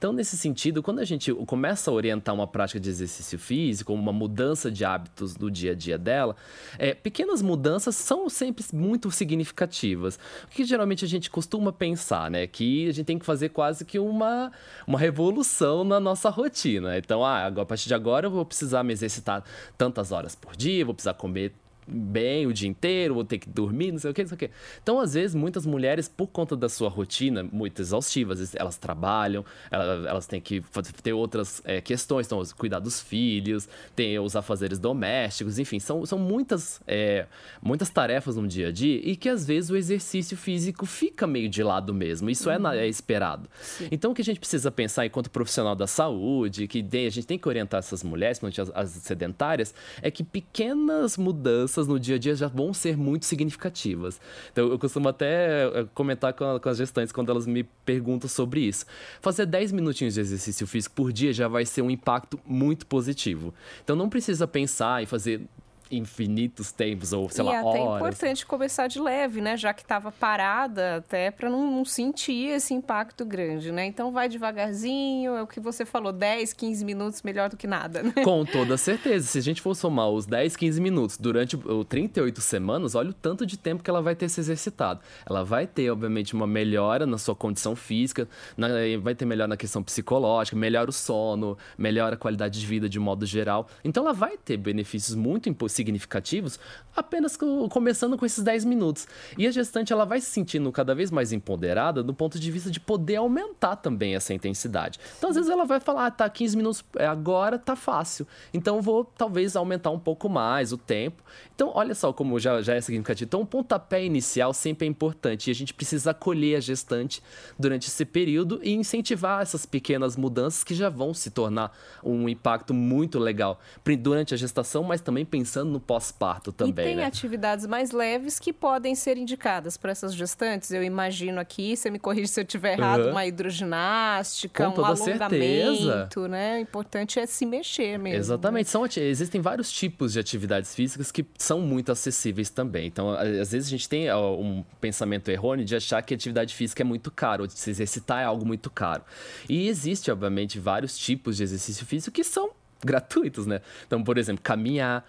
Então, 0.00 0.14
nesse 0.14 0.34
sentido, 0.38 0.82
quando 0.82 1.00
a 1.00 1.04
gente 1.04 1.30
começa 1.44 1.90
a 1.90 1.92
orientar 1.92 2.34
uma 2.34 2.46
prática 2.46 2.80
de 2.80 2.88
exercício 2.88 3.38
físico, 3.38 3.92
uma 3.92 4.10
mudança 4.10 4.70
de 4.70 4.82
hábitos 4.82 5.34
do 5.34 5.50
dia 5.50 5.72
a 5.72 5.74
dia 5.74 5.98
dela, 5.98 6.34
é, 6.78 6.94
pequenas 6.94 7.42
mudanças 7.42 7.96
são 7.96 8.26
sempre 8.30 8.64
muito 8.72 9.10
significativas. 9.10 10.18
O 10.44 10.48
que 10.48 10.64
geralmente 10.64 11.04
a 11.04 11.08
gente 11.08 11.28
costuma 11.28 11.70
pensar, 11.70 12.30
né? 12.30 12.46
Que 12.46 12.88
a 12.88 12.92
gente 12.94 13.04
tem 13.04 13.18
que 13.18 13.26
fazer 13.26 13.50
quase 13.50 13.84
que 13.84 13.98
uma, 13.98 14.50
uma 14.86 14.98
revolução 14.98 15.84
na 15.84 16.00
nossa 16.00 16.30
rotina. 16.30 16.96
Então, 16.96 17.22
ah, 17.22 17.48
a 17.48 17.66
partir 17.66 17.86
de 17.86 17.92
agora 17.92 18.26
eu 18.26 18.30
vou 18.30 18.46
precisar 18.46 18.82
me 18.82 18.94
exercitar 18.94 19.44
tantas 19.76 20.12
horas 20.12 20.34
por 20.34 20.56
dia, 20.56 20.82
vou 20.82 20.94
precisar 20.94 21.12
comer 21.12 21.52
bem 21.90 22.46
o 22.46 22.52
dia 22.52 22.68
inteiro, 22.68 23.14
vou 23.14 23.24
ter 23.24 23.38
que 23.38 23.48
dormir, 23.48 23.92
não 23.92 23.98
sei 23.98 24.10
o 24.10 24.14
que, 24.14 24.22
não 24.22 24.28
sei 24.28 24.36
o 24.36 24.38
que. 24.38 24.50
Então, 24.82 25.00
às 25.00 25.14
vezes, 25.14 25.34
muitas 25.34 25.66
mulheres, 25.66 26.08
por 26.08 26.28
conta 26.28 26.56
da 26.56 26.68
sua 26.68 26.88
rotina 26.88 27.42
muito 27.42 27.80
exaustiva, 27.80 28.32
às 28.32 28.38
vezes 28.38 28.54
elas 28.54 28.76
trabalham, 28.76 29.44
elas, 29.70 30.06
elas 30.06 30.26
têm 30.26 30.40
que 30.40 30.62
ter 31.02 31.12
outras 31.12 31.62
é, 31.64 31.80
questões, 31.80 32.26
então, 32.26 32.42
cuidar 32.56 32.78
dos 32.78 33.00
filhos, 33.00 33.68
tem 33.94 34.18
os 34.18 34.36
afazeres 34.36 34.78
domésticos, 34.78 35.58
enfim, 35.58 35.78
são, 35.78 36.04
são 36.06 36.18
muitas, 36.18 36.80
é, 36.86 37.26
muitas 37.62 37.90
tarefas 37.90 38.36
no 38.36 38.46
dia 38.46 38.68
a 38.68 38.72
dia 38.72 39.00
e 39.02 39.16
que, 39.16 39.28
às 39.28 39.46
vezes, 39.46 39.70
o 39.70 39.76
exercício 39.76 40.36
físico 40.36 40.86
fica 40.86 41.26
meio 41.26 41.48
de 41.48 41.62
lado 41.62 41.92
mesmo. 41.92 42.30
Isso 42.30 42.50
é 42.50 42.58
uhum. 42.58 42.68
é, 42.68 42.86
é, 42.86 42.88
esperado. 42.88 43.48
Sim. 43.60 43.88
Então, 43.90 44.12
o 44.12 44.14
que 44.14 44.22
a 44.22 44.24
gente 44.24 44.40
precisa 44.40 44.70
pensar 44.70 45.06
enquanto 45.06 45.30
profissional 45.30 45.74
da 45.74 45.86
saúde, 45.86 46.66
que 46.66 46.78
a 46.78 47.10
gente 47.10 47.26
tem 47.26 47.38
que 47.38 47.48
orientar 47.48 47.78
essas 47.78 48.02
mulheres, 48.02 48.38
principalmente 48.38 48.72
as, 48.76 48.96
as 48.96 49.02
sedentárias, 49.02 49.74
é 50.02 50.10
que 50.10 50.22
pequenas 50.22 51.16
mudanças 51.16 51.79
mudanças 51.80 51.86
no 51.86 51.98
dia 51.98 52.16
a 52.16 52.18
dia 52.18 52.34
já 52.34 52.48
vão 52.48 52.72
ser 52.72 52.96
muito 52.96 53.26
significativas. 53.26 54.20
Então, 54.52 54.68
eu 54.68 54.78
costumo 54.78 55.08
até 55.08 55.66
eh, 55.66 55.86
comentar 55.94 56.32
com, 56.32 56.58
com 56.58 56.68
as 56.68 56.78
gestantes 56.78 57.12
quando 57.12 57.30
elas 57.30 57.46
me 57.46 57.64
perguntam 57.84 58.28
sobre 58.28 58.60
isso. 58.60 58.84
Fazer 59.20 59.46
10 59.46 59.72
minutinhos 59.72 60.14
de 60.14 60.20
exercício 60.20 60.66
físico 60.66 60.94
por 60.94 61.12
dia 61.12 61.32
já 61.32 61.48
vai 61.48 61.64
ser 61.64 61.82
um 61.82 61.90
impacto 61.90 62.38
muito 62.46 62.86
positivo. 62.86 63.54
Então, 63.82 63.96
não 63.96 64.08
precisa 64.08 64.46
pensar 64.46 65.02
em 65.02 65.06
fazer 65.06 65.42
infinitos 65.90 66.72
tempos 66.72 67.12
ou 67.12 67.28
sei 67.28 67.44
e 67.44 67.46
lá 67.46 67.54
é 67.56 67.62
horas. 67.62 67.80
até 67.80 67.96
importante 67.96 68.46
começar 68.46 68.86
de 68.86 69.00
leve, 69.00 69.40
né? 69.40 69.56
Já 69.56 69.72
que 69.72 69.82
estava 69.82 70.12
parada, 70.12 70.96
até 70.96 71.30
para 71.30 71.48
não, 71.48 71.70
não, 71.70 71.84
sentir 71.84 72.50
esse 72.50 72.74
impacto 72.74 73.24
grande, 73.24 73.72
né? 73.72 73.86
Então 73.86 74.12
vai 74.12 74.28
devagarzinho, 74.28 75.34
é 75.34 75.42
o 75.42 75.46
que 75.46 75.60
você 75.60 75.84
falou, 75.84 76.12
10, 76.12 76.52
15 76.52 76.84
minutos 76.84 77.22
melhor 77.22 77.48
do 77.48 77.56
que 77.56 77.66
nada, 77.66 78.02
né? 78.02 78.12
Com 78.22 78.44
toda 78.44 78.76
certeza. 78.76 79.26
Se 79.26 79.38
a 79.38 79.42
gente 79.42 79.60
for 79.60 79.74
somar 79.74 80.08
os 80.08 80.26
10, 80.26 80.56
15 80.56 80.80
minutos 80.80 81.16
durante 81.16 81.56
o 81.56 81.84
38 81.84 82.40
semanas, 82.40 82.94
olha 82.94 83.10
o 83.10 83.14
tanto 83.14 83.44
de 83.46 83.56
tempo 83.56 83.82
que 83.82 83.90
ela 83.90 84.02
vai 84.02 84.14
ter 84.14 84.28
se 84.28 84.40
exercitado. 84.40 85.00
Ela 85.26 85.44
vai 85.44 85.66
ter, 85.66 85.90
obviamente, 85.90 86.34
uma 86.34 86.46
melhora 86.46 87.06
na 87.06 87.18
sua 87.18 87.34
condição 87.34 87.74
física, 87.74 88.28
na, 88.56 88.68
vai 89.00 89.14
ter 89.14 89.24
melhor 89.24 89.48
na 89.48 89.56
questão 89.56 89.82
psicológica, 89.82 90.56
melhora 90.56 90.90
o 90.90 90.92
sono, 90.92 91.56
melhora 91.76 92.14
a 92.14 92.18
qualidade 92.18 92.60
de 92.60 92.66
vida 92.66 92.88
de 92.88 92.98
modo 92.98 93.26
geral. 93.26 93.68
Então 93.84 94.04
ela 94.04 94.12
vai 94.12 94.36
ter 94.36 94.56
benefícios 94.56 95.16
muito 95.16 95.48
importantes 95.48 95.79
significativos 95.80 96.58
apenas 96.94 97.36
começando 97.70 98.18
com 98.18 98.26
esses 98.26 98.42
10 98.42 98.64
minutos. 98.64 99.06
E 99.38 99.46
a 99.46 99.50
gestante 99.50 99.92
ela 99.92 100.04
vai 100.04 100.20
se 100.20 100.30
sentindo 100.30 100.70
cada 100.70 100.94
vez 100.94 101.10
mais 101.10 101.32
empoderada 101.32 102.02
do 102.02 102.12
ponto 102.12 102.38
de 102.38 102.50
vista 102.50 102.70
de 102.70 102.80
poder 102.80 103.16
aumentar 103.16 103.76
também 103.76 104.14
essa 104.14 104.34
intensidade. 104.34 104.98
Então, 105.18 105.30
às 105.30 105.36
vezes, 105.36 105.50
ela 105.50 105.64
vai 105.64 105.80
falar, 105.80 106.06
ah, 106.06 106.10
tá, 106.10 106.28
15 106.28 106.56
minutos 106.56 106.84
é, 106.96 107.06
agora 107.06 107.58
tá 107.58 107.74
fácil. 107.74 108.26
Então, 108.52 108.82
vou 108.82 109.04
talvez 109.04 109.56
aumentar 109.56 109.90
um 109.90 109.98
pouco 109.98 110.28
mais 110.28 110.72
o 110.72 110.76
tempo. 110.76 111.22
Então, 111.54 111.72
olha 111.74 111.94
só 111.94 112.12
como 112.12 112.38
já, 112.38 112.60
já 112.60 112.74
é 112.74 112.80
significativo. 112.80 113.28
Então, 113.28 113.42
o 113.42 113.46
pontapé 113.46 114.04
inicial 114.04 114.52
sempre 114.52 114.86
é 114.86 114.90
importante 114.90 115.48
e 115.48 115.50
a 115.50 115.54
gente 115.54 115.72
precisa 115.72 116.10
acolher 116.10 116.56
a 116.56 116.60
gestante 116.60 117.22
durante 117.58 117.88
esse 117.88 118.04
período 118.04 118.60
e 118.62 118.72
incentivar 118.72 119.42
essas 119.42 119.64
pequenas 119.64 120.16
mudanças 120.16 120.64
que 120.64 120.74
já 120.74 120.88
vão 120.88 121.14
se 121.14 121.30
tornar 121.30 121.76
um 122.02 122.28
impacto 122.28 122.74
muito 122.74 123.18
legal 123.18 123.60
durante 124.00 124.34
a 124.34 124.36
gestação, 124.36 124.82
mas 124.82 125.00
também 125.00 125.24
pensando 125.24 125.69
no 125.70 125.80
pós-parto 125.80 126.52
também. 126.52 126.84
E 126.84 126.88
tem 126.88 126.96
né? 126.96 127.04
atividades 127.04 127.66
mais 127.66 127.92
leves 127.92 128.38
que 128.38 128.52
podem 128.52 128.94
ser 128.94 129.16
indicadas 129.16 129.76
para 129.76 129.92
essas 129.92 130.14
gestantes. 130.14 130.70
Eu 130.70 130.82
imagino 130.82 131.40
aqui, 131.40 131.76
você 131.76 131.90
me 131.90 131.98
corrige 131.98 132.28
se 132.28 132.40
eu 132.40 132.44
estiver 132.44 132.78
errado, 132.78 133.04
uhum. 133.04 133.10
uma 133.12 133.26
hidroginástica, 133.26 134.70
Com 134.70 134.80
um 134.80 134.84
alongamento, 134.84 135.30
certeza. 135.30 136.28
né? 136.28 136.56
O 136.56 136.60
importante 136.60 137.18
é 137.18 137.26
se 137.26 137.46
mexer 137.46 137.98
mesmo. 137.98 138.18
Exatamente. 138.18 138.66
Né? 138.66 138.70
São, 138.70 138.86
existem 139.02 139.40
vários 139.40 139.70
tipos 139.70 140.12
de 140.12 140.18
atividades 140.18 140.74
físicas 140.74 141.10
que 141.10 141.24
são 141.38 141.60
muito 141.60 141.92
acessíveis 141.92 142.50
também. 142.50 142.86
Então, 142.86 143.10
às 143.10 143.52
vezes 143.52 143.68
a 143.68 143.70
gente 143.70 143.88
tem 143.88 144.12
um 144.12 144.64
pensamento 144.80 145.30
errôneo 145.30 145.64
de 145.64 145.76
achar 145.76 146.02
que 146.02 146.12
atividade 146.14 146.54
física 146.54 146.82
é 146.82 146.84
muito 146.84 147.10
caro, 147.10 147.42
ou 147.42 147.46
de 147.46 147.58
se 147.58 147.70
exercitar 147.70 148.22
é 148.22 148.24
algo 148.24 148.44
muito 148.44 148.70
caro. 148.70 149.02
E 149.48 149.68
existe, 149.68 150.10
obviamente, 150.10 150.58
vários 150.58 150.98
tipos 150.98 151.36
de 151.36 151.42
exercício 151.42 151.86
físico 151.86 152.14
que 152.14 152.24
são 152.24 152.50
gratuitos, 152.84 153.46
né? 153.46 153.60
Então, 153.86 154.02
por 154.02 154.18
exemplo, 154.18 154.42
caminhar. 154.42 155.06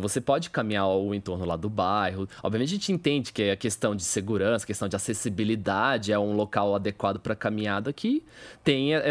Você 0.00 0.20
pode 0.20 0.50
caminhar 0.50 0.86
o 0.86 1.12
entorno 1.12 1.44
lá 1.44 1.56
do 1.56 1.68
bairro. 1.68 2.28
Obviamente, 2.42 2.68
a 2.68 2.72
gente 2.74 2.92
entende 2.92 3.32
que 3.32 3.50
a 3.50 3.56
questão 3.56 3.96
de 3.96 4.04
segurança, 4.04 4.64
questão 4.64 4.86
de 4.86 4.94
acessibilidade 4.94 6.12
é 6.12 6.18
um 6.18 6.36
local 6.36 6.76
adequado 6.76 7.18
para 7.18 7.34
caminhada 7.34 7.92
que 7.92 8.22
tem 8.62 8.94
é, 8.94 9.02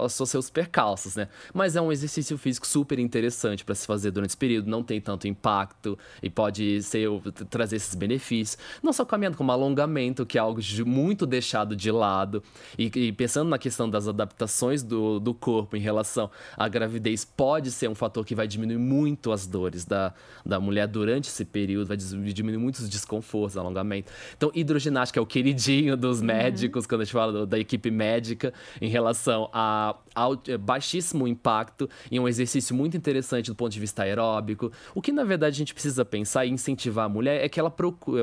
os 0.00 0.12
seus 0.12 0.50
percalços, 0.50 1.16
né? 1.16 1.28
Mas 1.52 1.74
é 1.74 1.80
um 1.80 1.90
exercício 1.90 2.38
físico 2.38 2.66
super 2.66 2.98
interessante 2.98 3.64
para 3.64 3.74
se 3.74 3.86
fazer 3.86 4.12
durante 4.12 4.30
esse 4.30 4.36
período. 4.36 4.70
Não 4.70 4.84
tem 4.84 5.00
tanto 5.00 5.26
impacto 5.26 5.98
e 6.22 6.30
pode 6.30 6.80
ser, 6.82 7.08
trazer 7.50 7.76
esses 7.76 7.94
benefícios. 7.94 8.58
Não 8.82 8.92
só 8.92 9.04
caminhando, 9.04 9.36
como 9.36 9.50
alongamento, 9.50 10.24
que 10.24 10.38
é 10.38 10.40
algo 10.40 10.60
muito 10.86 11.26
deixado 11.26 11.74
de 11.74 11.90
lado. 11.90 12.42
E, 12.78 12.86
e 12.94 13.12
pensando 13.12 13.48
na 13.48 13.58
questão 13.58 13.90
das 13.90 14.06
adaptações 14.06 14.82
do, 14.82 15.18
do 15.18 15.34
corpo 15.34 15.76
em 15.76 15.80
relação 15.80 16.30
à 16.56 16.68
gravidez 16.68 17.24
pode 17.38 17.70
ser 17.70 17.88
um 17.88 17.94
fator 17.94 18.26
que 18.26 18.34
vai 18.34 18.48
diminuir 18.48 18.78
muito 18.78 19.30
as 19.30 19.46
dores 19.46 19.84
da, 19.84 20.12
da 20.44 20.58
mulher 20.58 20.88
durante 20.88 21.28
esse 21.28 21.44
período, 21.44 21.86
vai 21.86 21.96
diminuir 21.96 22.58
muitos 22.58 22.88
desconfortos, 22.88 23.56
alongamento. 23.56 24.10
Então, 24.36 24.50
hidroginástica 24.52 25.20
é 25.20 25.22
o 25.22 25.26
queridinho 25.26 25.96
dos 25.96 26.18
uhum. 26.18 26.26
médicos, 26.26 26.84
quando 26.84 27.02
a 27.02 27.04
gente 27.04 27.12
fala 27.12 27.32
do, 27.32 27.46
da 27.46 27.56
equipe 27.56 27.92
médica, 27.92 28.52
em 28.80 28.88
relação 28.88 29.48
a, 29.52 29.94
a, 30.16 30.26
é, 30.48 30.58
baixíssimo 30.58 31.28
impacto 31.28 31.88
e 32.10 32.18
um 32.18 32.26
exercício 32.26 32.74
muito 32.74 32.96
interessante 32.96 33.52
do 33.52 33.54
ponto 33.54 33.70
de 33.70 33.78
vista 33.78 34.02
aeróbico. 34.02 34.72
O 34.92 35.00
que, 35.00 35.12
na 35.12 35.22
verdade, 35.22 35.54
a 35.54 35.58
gente 35.58 35.72
precisa 35.72 36.04
pensar 36.04 36.44
e 36.44 36.50
incentivar 36.50 37.06
a 37.06 37.08
mulher 37.08 37.44
é 37.44 37.48
que 37.48 37.60
ela 37.60 37.70
procure 37.70 38.20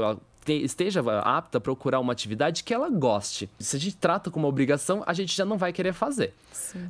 esteja 0.53 1.01
apta 1.21 1.57
a 1.57 1.61
procurar 1.61 1.99
uma 1.99 2.13
atividade 2.13 2.63
que 2.63 2.73
ela 2.73 2.89
goste. 2.89 3.49
Se 3.59 3.75
a 3.75 3.79
gente 3.79 3.97
trata 3.97 4.29
como 4.29 4.45
uma 4.45 4.49
obrigação, 4.49 5.03
a 5.05 5.13
gente 5.13 5.35
já 5.35 5.45
não 5.45 5.57
vai 5.57 5.73
querer 5.73 5.93
fazer. 5.93 6.33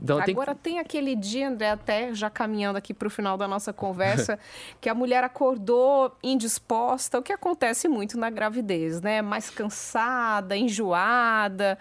Então, 0.02 0.20
Agora 0.20 0.56
tem... 0.56 0.74
tem... 0.74 0.80
aquele 0.80 1.16
dia, 1.16 1.50
André, 1.50 1.72
até 1.72 2.14
já 2.14 2.30
caminhando 2.30 2.78
aqui 2.78 2.94
para 2.94 3.08
o 3.08 3.12
final 3.12 3.38
da 3.38 3.48
nossa 3.48 3.74
conversa, 3.74 4.40
que 4.80 4.90
a 4.90 4.94
mulher 4.94 5.24
acordou 5.24 6.16
indisposta, 6.24 7.20
o 7.20 7.22
que 7.22 7.34
acontece 7.34 7.88
muito 7.88 8.18
na 8.18 8.30
gravidez, 8.30 9.02
né? 9.02 9.22
Mais 9.22 9.50
cansada, 9.50 10.56
enjoada, 10.56 11.78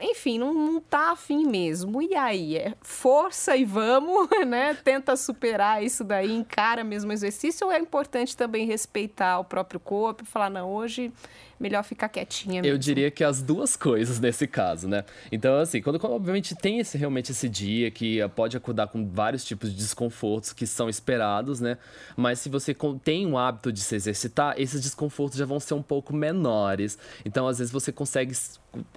enfim, 0.00 0.38
não, 0.38 0.54
não 0.54 0.80
tá 0.80 1.12
afim 1.12 1.46
mesmo. 1.46 2.00
E 2.00 2.14
aí, 2.14 2.56
é 2.56 2.74
força 2.80 3.56
e 3.56 3.64
vamos, 3.64 4.28
né? 4.46 4.74
Tenta 4.74 5.16
superar 5.16 5.82
isso 5.82 6.02
daí, 6.02 6.32
encara 6.32 6.82
mesmo 6.82 7.10
o 7.10 7.14
exercício, 7.14 7.66
ou 7.66 7.72
é 7.72 7.78
importante 7.78 8.36
também 8.36 8.66
respeitar 8.66 9.38
o 9.38 9.44
próprio 9.44 9.80
corpo 9.80 10.24
falar, 10.24 10.50
não, 10.50 10.72
hoje 10.72 11.12
melhor 11.58 11.82
ficar 11.82 12.08
quietinha 12.08 12.62
mesmo. 12.62 12.74
Eu 12.74 12.78
diria 12.78 13.10
que 13.10 13.22
as 13.22 13.42
duas 13.42 13.76
coisas 13.76 14.18
nesse 14.20 14.46
caso, 14.46 14.88
né? 14.88 15.04
Então, 15.30 15.58
assim, 15.58 15.80
quando, 15.80 15.98
quando 15.98 16.14
obviamente 16.14 16.54
tem 16.54 16.78
esse, 16.78 16.96
realmente 16.98 17.32
esse 17.32 17.48
dia 17.48 17.90
que 17.90 18.20
pode 18.34 18.56
acordar 18.56 18.88
com 18.88 19.06
vários 19.08 19.44
tipos 19.44 19.70
de 19.70 19.76
desconfortos 19.76 20.52
que 20.52 20.66
são 20.66 20.88
esperados, 20.88 21.60
né? 21.60 21.78
Mas 22.16 22.38
se 22.40 22.48
você 22.48 22.74
tem 23.02 23.26
um 23.26 23.38
hábito 23.38 23.72
de 23.72 23.80
se 23.80 23.94
exercitar, 23.94 24.54
esses 24.58 24.80
desconfortos 24.80 25.38
já 25.38 25.44
vão 25.44 25.60
ser 25.60 25.74
um 25.74 25.82
pouco 25.82 26.14
menores. 26.14 26.98
Então, 27.24 27.46
às 27.46 27.58
vezes, 27.58 27.72
você 27.72 27.92
consegue 27.92 28.34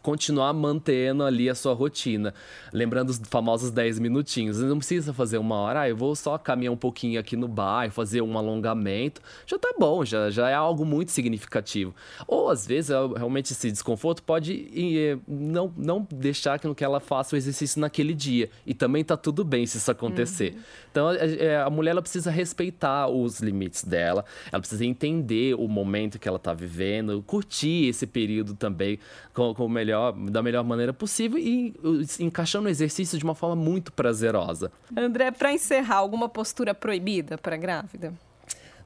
continuar 0.02 0.54
mantendo 0.54 1.24
ali 1.24 1.50
a 1.50 1.56
sua 1.56 1.74
rotina. 1.74 2.34
Lembrando 2.72 3.10
os 3.10 3.22
famosos 3.30 3.72
10 3.72 4.00
minutinhos. 4.00 4.58
Você 4.58 4.66
não 4.66 4.78
precisa 4.78 5.14
fazer 5.14 5.38
uma 5.38 5.56
hora, 5.56 5.82
ah, 5.82 5.90
eu 5.90 5.96
vou 5.96 6.16
só 6.16 6.38
caminhar 6.38 6.74
um 6.74 6.78
pouquinho 6.78 7.20
aqui 7.20 7.36
no 7.36 7.48
bairro, 7.48 7.92
fazer 7.92 8.22
um 8.22 8.38
alongamento. 8.38 9.22
Já 9.46 9.58
tá 9.58 9.74
bom, 9.78 10.04
já, 10.04 10.30
já 10.30 10.50
é 10.50 10.54
algo 10.54 10.86
muito 10.86 11.12
significativo. 11.12 11.94
Ou 12.28 12.47
às 12.50 12.66
vezes, 12.66 12.90
realmente 12.90 13.54
esse 13.54 13.72
desconforto 13.72 14.24
pode 14.24 15.22
não, 15.28 15.74
não 15.78 16.08
deixar 16.12 16.60
que 16.60 16.84
ela 16.84 17.00
faça 17.00 17.36
o 17.36 17.38
exercício 17.38 17.80
naquele 17.80 18.14
dia. 18.14 18.50
E 18.66 18.74
também 18.74 19.04
tá 19.04 19.16
tudo 19.16 19.44
bem 19.44 19.66
se 19.66 19.78
isso 19.78 19.92
acontecer. 19.92 20.54
Uhum. 20.54 20.62
Então, 20.92 21.12
é, 21.12 21.62
a 21.62 21.70
mulher 21.70 21.92
ela 21.92 22.02
precisa 22.02 22.32
respeitar 22.32 23.08
os 23.08 23.40
limites 23.40 23.84
dela, 23.84 24.26
ela 24.52 24.60
precisa 24.60 24.86
entender 24.86 25.56
o 25.56 25.68
momento 25.68 26.20
que 26.20 26.28
ela 26.28 26.40
tá 26.40 26.54
vivendo, 26.54 27.24
curtir 27.26 27.88
esse 27.90 28.08
período 28.08 28.56
também 28.56 29.00
com, 29.34 29.54
com 29.54 29.68
melhor, 29.70 30.14
da 30.14 30.42
melhor 30.42 30.64
maneira 30.64 30.94
possível 30.94 31.38
e 31.38 31.76
encaixando 32.20 32.68
o 32.68 32.70
exercício 32.70 33.18
de 33.18 33.24
uma 33.24 33.36
forma 33.36 33.56
muito 33.56 33.92
prazerosa. 33.92 34.72
André, 34.96 35.32
para 35.32 35.54
encerrar, 35.54 35.98
alguma 35.98 36.28
postura 36.28 36.74
proibida 36.74 37.38
para 37.38 37.58
grávida? 37.58 38.14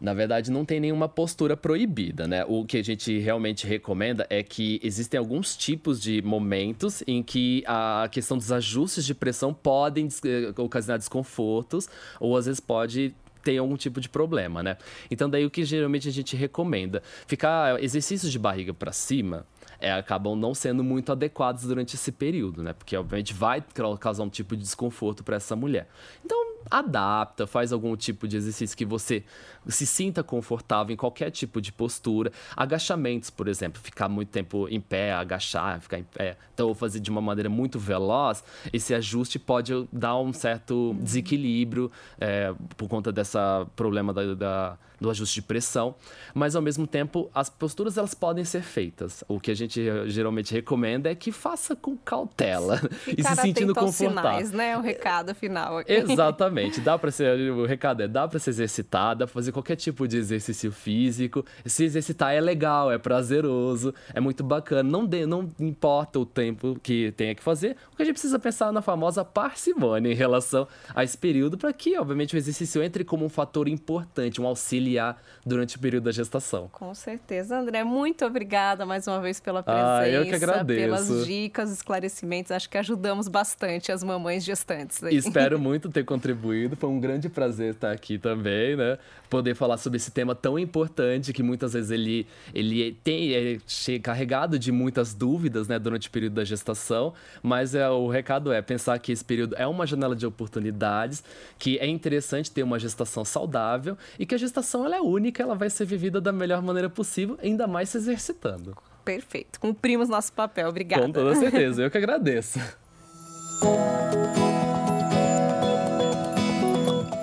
Na 0.02 0.16
verdade, 0.16 0.50
não 0.50 0.66
tem 0.66 0.80
nenhuma 0.80 1.08
postura 1.08 1.56
proibida, 1.56 2.28
né? 2.28 2.44
O 2.48 2.66
que 2.66 2.78
a 2.78 2.84
gente 2.84 3.20
realmente 3.20 3.68
recomenda 3.68 4.26
é 4.32 4.42
que 4.42 4.80
existem 4.84 5.20
alguns 5.20 5.56
tipos 5.56 6.02
de 6.02 6.24
momentos 6.24 7.04
em 7.06 7.22
que 7.22 7.64
a 7.68 8.10
questão 8.12 8.36
dos 8.36 8.52
ajustes 8.52 9.06
de 9.06 9.14
pressão 9.14 9.54
podem 9.54 10.08
eh, 10.26 10.60
ocasionar 10.60 10.98
desconfortos 10.98 11.88
ou 12.20 12.36
às 12.36 12.48
vezes 12.48 12.60
pode 12.60 13.14
ter 13.44 13.58
algum 13.60 13.78
tipo 13.78 14.02
de 14.02 14.10
problema, 14.10 14.64
né? 14.64 14.78
Então 15.10 15.30
daí 15.30 15.46
o 15.46 15.52
que 15.52 15.64
geralmente 15.64 16.08
a 16.08 16.12
gente 16.12 16.36
recomenda, 16.36 17.04
ficar 17.28 17.82
exercícios 17.84 18.32
de 18.32 18.40
barriga 18.40 18.74
para 18.74 18.92
cima, 18.92 19.46
é, 19.82 19.92
acabam 19.92 20.36
não 20.36 20.54
sendo 20.54 20.84
muito 20.84 21.12
adequados 21.12 21.64
durante 21.66 21.96
esse 21.96 22.12
período, 22.12 22.64
né? 22.64 22.72
Porque 22.72 22.96
obviamente 22.96 23.34
vai 23.34 23.64
causar 24.00 24.24
um 24.24 24.30
tipo 24.30 24.56
de 24.56 24.62
desconforto 24.62 25.24
para 25.24 25.36
essa 25.36 25.56
mulher. 25.56 25.90
Então 26.24 26.52
adapta, 26.70 27.48
faz 27.48 27.74
algum 27.74 27.96
tipo 27.96 28.28
de 28.28 28.38
exercício 28.38 28.78
que 28.78 28.86
você 28.86 29.24
se 29.68 29.86
sinta 29.86 30.24
confortável 30.24 30.94
em 30.94 30.98
qualquer 30.98 31.32
tipo 31.32 31.62
de 31.62 31.72
postura. 31.72 32.32
Agachamentos, 32.56 33.30
por 33.30 33.48
exemplo, 33.48 33.82
ficar 33.82 34.08
muito 34.08 34.30
tempo 34.30 34.68
em 34.70 34.80
pé, 34.80 35.14
agachar, 35.14 35.80
ficar 35.82 36.00
em 36.00 36.04
pé, 36.04 36.38
então 36.54 36.74
fazer 36.74 37.00
de 37.00 37.10
uma 37.10 37.22
maneira 37.22 37.50
muito 37.50 37.80
veloz, 37.80 38.44
esse 38.72 38.94
ajuste 38.94 39.40
pode 39.40 39.88
dar 39.92 40.18
um 40.18 40.34
certo 40.34 40.96
desequilíbrio 41.00 41.92
é, 42.20 42.54
por 42.78 42.88
conta 42.88 43.12
dessa 43.12 43.66
problema 43.76 44.14
da, 44.14 44.36
da, 44.36 44.78
do 45.02 45.10
ajuste 45.10 45.36
de 45.36 45.42
pressão. 45.42 45.96
Mas 46.34 46.56
ao 46.56 46.62
mesmo 46.62 46.86
tempo, 46.86 47.30
as 47.34 47.50
posturas 47.50 47.98
elas 47.98 48.14
podem 48.14 48.46
ser 48.46 48.62
feitas. 48.62 49.24
O 49.28 49.40
que 49.40 49.50
a 49.50 49.56
gente 49.56 49.82
geralmente 50.08 50.54
recomenda 50.54 51.10
é 51.10 51.16
que 51.16 51.32
faça 51.32 51.76
com 51.76 51.98
cautela 51.98 52.78
Ficar 52.78 53.34
e 53.34 53.36
se 53.36 53.42
sentindo 53.42 53.74
confortável. 53.74 54.46
Sinais, 54.46 54.52
né? 54.52 54.78
O 54.78 54.82
recado 54.82 55.34
final 55.34 55.80
aqui. 55.80 55.92
Exatamente. 55.92 56.80
Dá 56.80 57.00
para 57.00 57.10
ser, 57.10 57.36
o 57.52 57.66
recado 57.66 58.04
é, 58.04 58.08
dá 58.08 58.28
para 58.28 58.38
se 58.38 58.52
exercitar, 58.52 59.16
dá 59.16 59.26
para 59.26 59.34
fazer 59.34 59.52
qualquer 59.52 59.76
tipo 59.76 60.08
de 60.08 60.18
exercício 60.18 60.72
físico. 60.72 61.44
Se 61.66 61.84
exercitar 61.84 62.34
é 62.34 62.40
legal, 62.40 62.92
é 62.92 63.00
prazeroso, 63.00 63.94
é 64.14 64.20
muito 64.20 64.44
bacana. 64.44 64.88
Não, 64.88 65.06
de, 65.06 65.26
não 65.26 65.50
importa 65.60 66.20
o 66.20 66.26
tempo 66.26 66.80
que 66.84 67.12
tenha 67.14 67.34
que 67.34 67.42
fazer, 67.42 67.76
o 67.92 67.96
que 67.96 68.04
a 68.04 68.06
gente 68.06 68.14
precisa 68.14 68.38
pensar 68.38 68.72
na 68.72 68.82
famosa 68.82 69.26
parcimônia 69.26 70.12
em 70.12 70.16
relação 70.16 70.68
a 70.94 71.04
esse 71.04 71.18
período, 71.18 71.58
para 71.58 71.74
que, 71.74 71.98
obviamente, 71.98 72.36
o 72.36 72.38
exercício 72.38 72.84
entre 72.84 73.04
como 73.04 73.26
um 73.26 73.30
fator 73.30 73.68
importante, 73.68 74.40
um 74.40 74.46
auxiliar 74.92 75.22
durante 75.46 75.78
o 75.78 75.80
período 75.80 76.06
da 76.06 76.12
gestação. 76.12 76.70
Com 76.72 76.94
certeza, 76.94 77.58
André. 77.58 77.84
Muito 77.84 78.26
obrigada 78.26 78.86
mais 78.86 79.08
uma 79.08 79.20
vez 79.20 79.40
pela 79.40 79.64
presença, 79.64 80.00
ah, 80.00 80.10
eu 80.10 80.26
que 80.26 80.36
agradeço. 80.36 80.80
pelas 80.80 81.26
dicas, 81.26 81.72
esclarecimentos. 81.72 82.52
Acho 82.52 82.70
que 82.70 82.78
ajudamos 82.78 83.28
bastante 83.28 83.92
as 83.92 84.04
mamães 84.04 84.44
gestantes. 84.44 85.04
Aí. 85.04 85.16
Espero 85.16 85.58
muito 85.60 85.90
ter 85.90 86.04
contribuído. 86.04 86.76
Foi 86.76 86.90
um 86.90 87.00
grande 87.00 87.30
prazer 87.30 87.74
estar 87.74 87.92
aqui 87.92 88.18
também, 88.18 88.76
né? 88.76 88.98
Poder 89.30 89.56
falar 89.56 89.78
sobre 89.78 89.98
esse 89.98 90.12
tema 90.12 90.36
tão 90.36 90.60
importante 90.60 91.32
que 91.32 91.42
muitas 91.42 91.74
vezes 91.74 91.90
ele, 91.90 92.28
ele 92.54 92.92
tem 93.04 93.34
é 93.34 94.00
carregado 94.00 94.60
de 94.60 94.72
muitas 94.72 95.14
dúvidas, 95.14 95.68
né, 95.68 95.80
durante 95.80 96.08
o 96.08 96.12
período 96.12 96.34
da 96.34 96.44
gestação. 96.44 97.14
Mas 97.42 97.74
é, 97.74 97.90
o 97.90 98.08
recado 98.08 98.52
é 98.52 98.62
pensar 98.62 99.00
que 99.00 99.12
esse 99.12 99.24
período 99.24 99.56
é 99.56 99.66
uma 99.66 99.88
janela 99.88 100.16
de 100.16 100.26
oportunidades, 100.26 101.24
que 101.58 101.78
é 101.80 101.88
interessante 101.88 102.52
ter 102.52 102.64
uma 102.64 102.78
gestação 102.78 103.24
saudável 103.24 103.98
e 104.20 104.26
que 104.26 104.36
a 104.36 104.38
gestação 104.38 104.81
ela 104.86 104.98
é 104.98 105.02
única, 105.02 105.44
ela 105.44 105.56
vai 105.56 105.70
ser 105.70 105.86
vivida 105.86 106.20
da 106.20 106.32
melhor 106.32 106.62
maneira 106.62 106.90
possível, 106.90 107.38
ainda 107.42 107.68
mais 107.68 107.90
se 107.90 107.98
exercitando. 107.98 108.76
Perfeito. 109.04 109.60
Cumprimos 109.60 110.10
nosso 110.10 110.32
papel. 110.34 110.70
Obrigada. 110.70 111.04
Com 111.04 111.12
toda 111.12 111.36
certeza. 111.36 111.84
Eu 111.84 111.92
que 111.92 111.98
agradeço. 111.98 112.60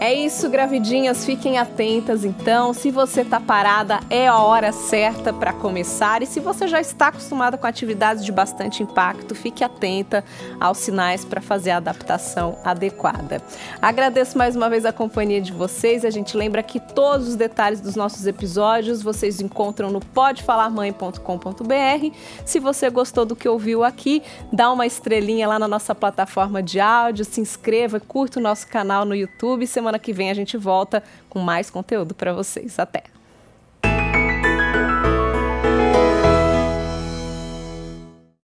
É 0.09 0.15
isso, 0.15 0.49
gravidinhas, 0.49 1.27
fiquem 1.27 1.59
atentas 1.59 2.25
então. 2.25 2.73
Se 2.73 2.91
você 2.91 3.23
tá 3.23 3.39
parada, 3.39 4.01
é 4.09 4.27
a 4.27 4.39
hora 4.39 4.73
certa 4.73 5.35
para 5.35 5.53
começar. 5.53 6.23
E 6.23 6.27
se 6.27 6.41
você 6.41 6.67
já 6.67 6.81
está 6.81 7.09
acostumada 7.09 7.59
com 7.59 7.67
atividades 7.67 8.25
de 8.25 8.33
bastante 8.33 8.83
impacto, 8.83 9.35
fique 9.35 9.63
atenta 9.63 10.25
aos 10.59 10.79
sinais 10.79 11.27
para 11.27 11.43
fazer 11.43 11.73
a 11.73 11.77
adaptação 11.77 12.59
adequada. 12.65 13.43
Agradeço 13.83 14.39
mais 14.39 14.57
uma 14.57 14.71
vez 14.71 14.87
a 14.87 14.95
companhia 14.95 15.43
de 15.43 15.53
vocês. 15.53 16.07
A 16.07 16.11
gente 16.11 16.39
lembra 16.39 16.63
que 16.63 16.81
todos 16.81 17.29
os 17.29 17.37
detalhes 17.37 17.79
dos 17.79 17.95
nossos 17.95 18.27
episódios 18.27 19.03
vocês 19.03 19.43
encontram 19.43 19.91
no 19.91 20.01
podefalarmãe.com.br. 20.01 22.17
Se 22.47 22.59
você 22.59 22.89
gostou 22.89 23.27
do 23.27 23.37
que 23.37 23.47
ouviu 23.47 23.85
aqui, 23.85 24.23
dá 24.51 24.73
uma 24.73 24.87
estrelinha 24.87 25.47
lá 25.47 25.59
na 25.59 25.69
nossa 25.69 25.95
plataforma 25.95 26.63
de 26.63 26.81
áudio, 26.81 27.27
se 27.27 27.43
inscreva, 27.43 28.01
curta 28.01 28.41
o 28.41 28.43
nosso 28.43 28.67
canal 28.69 29.05
no 29.05 29.15
YouTube. 29.15 29.67
Semana 29.99 30.01
que 30.01 30.13
vem 30.13 30.31
a 30.31 30.35
gente 30.35 30.57
volta 30.57 31.03
com 31.29 31.41
mais 31.41 31.71
conteúdo 31.71 32.15
para 32.15 32.33
vocês. 32.33 32.79
Até! 32.79 33.18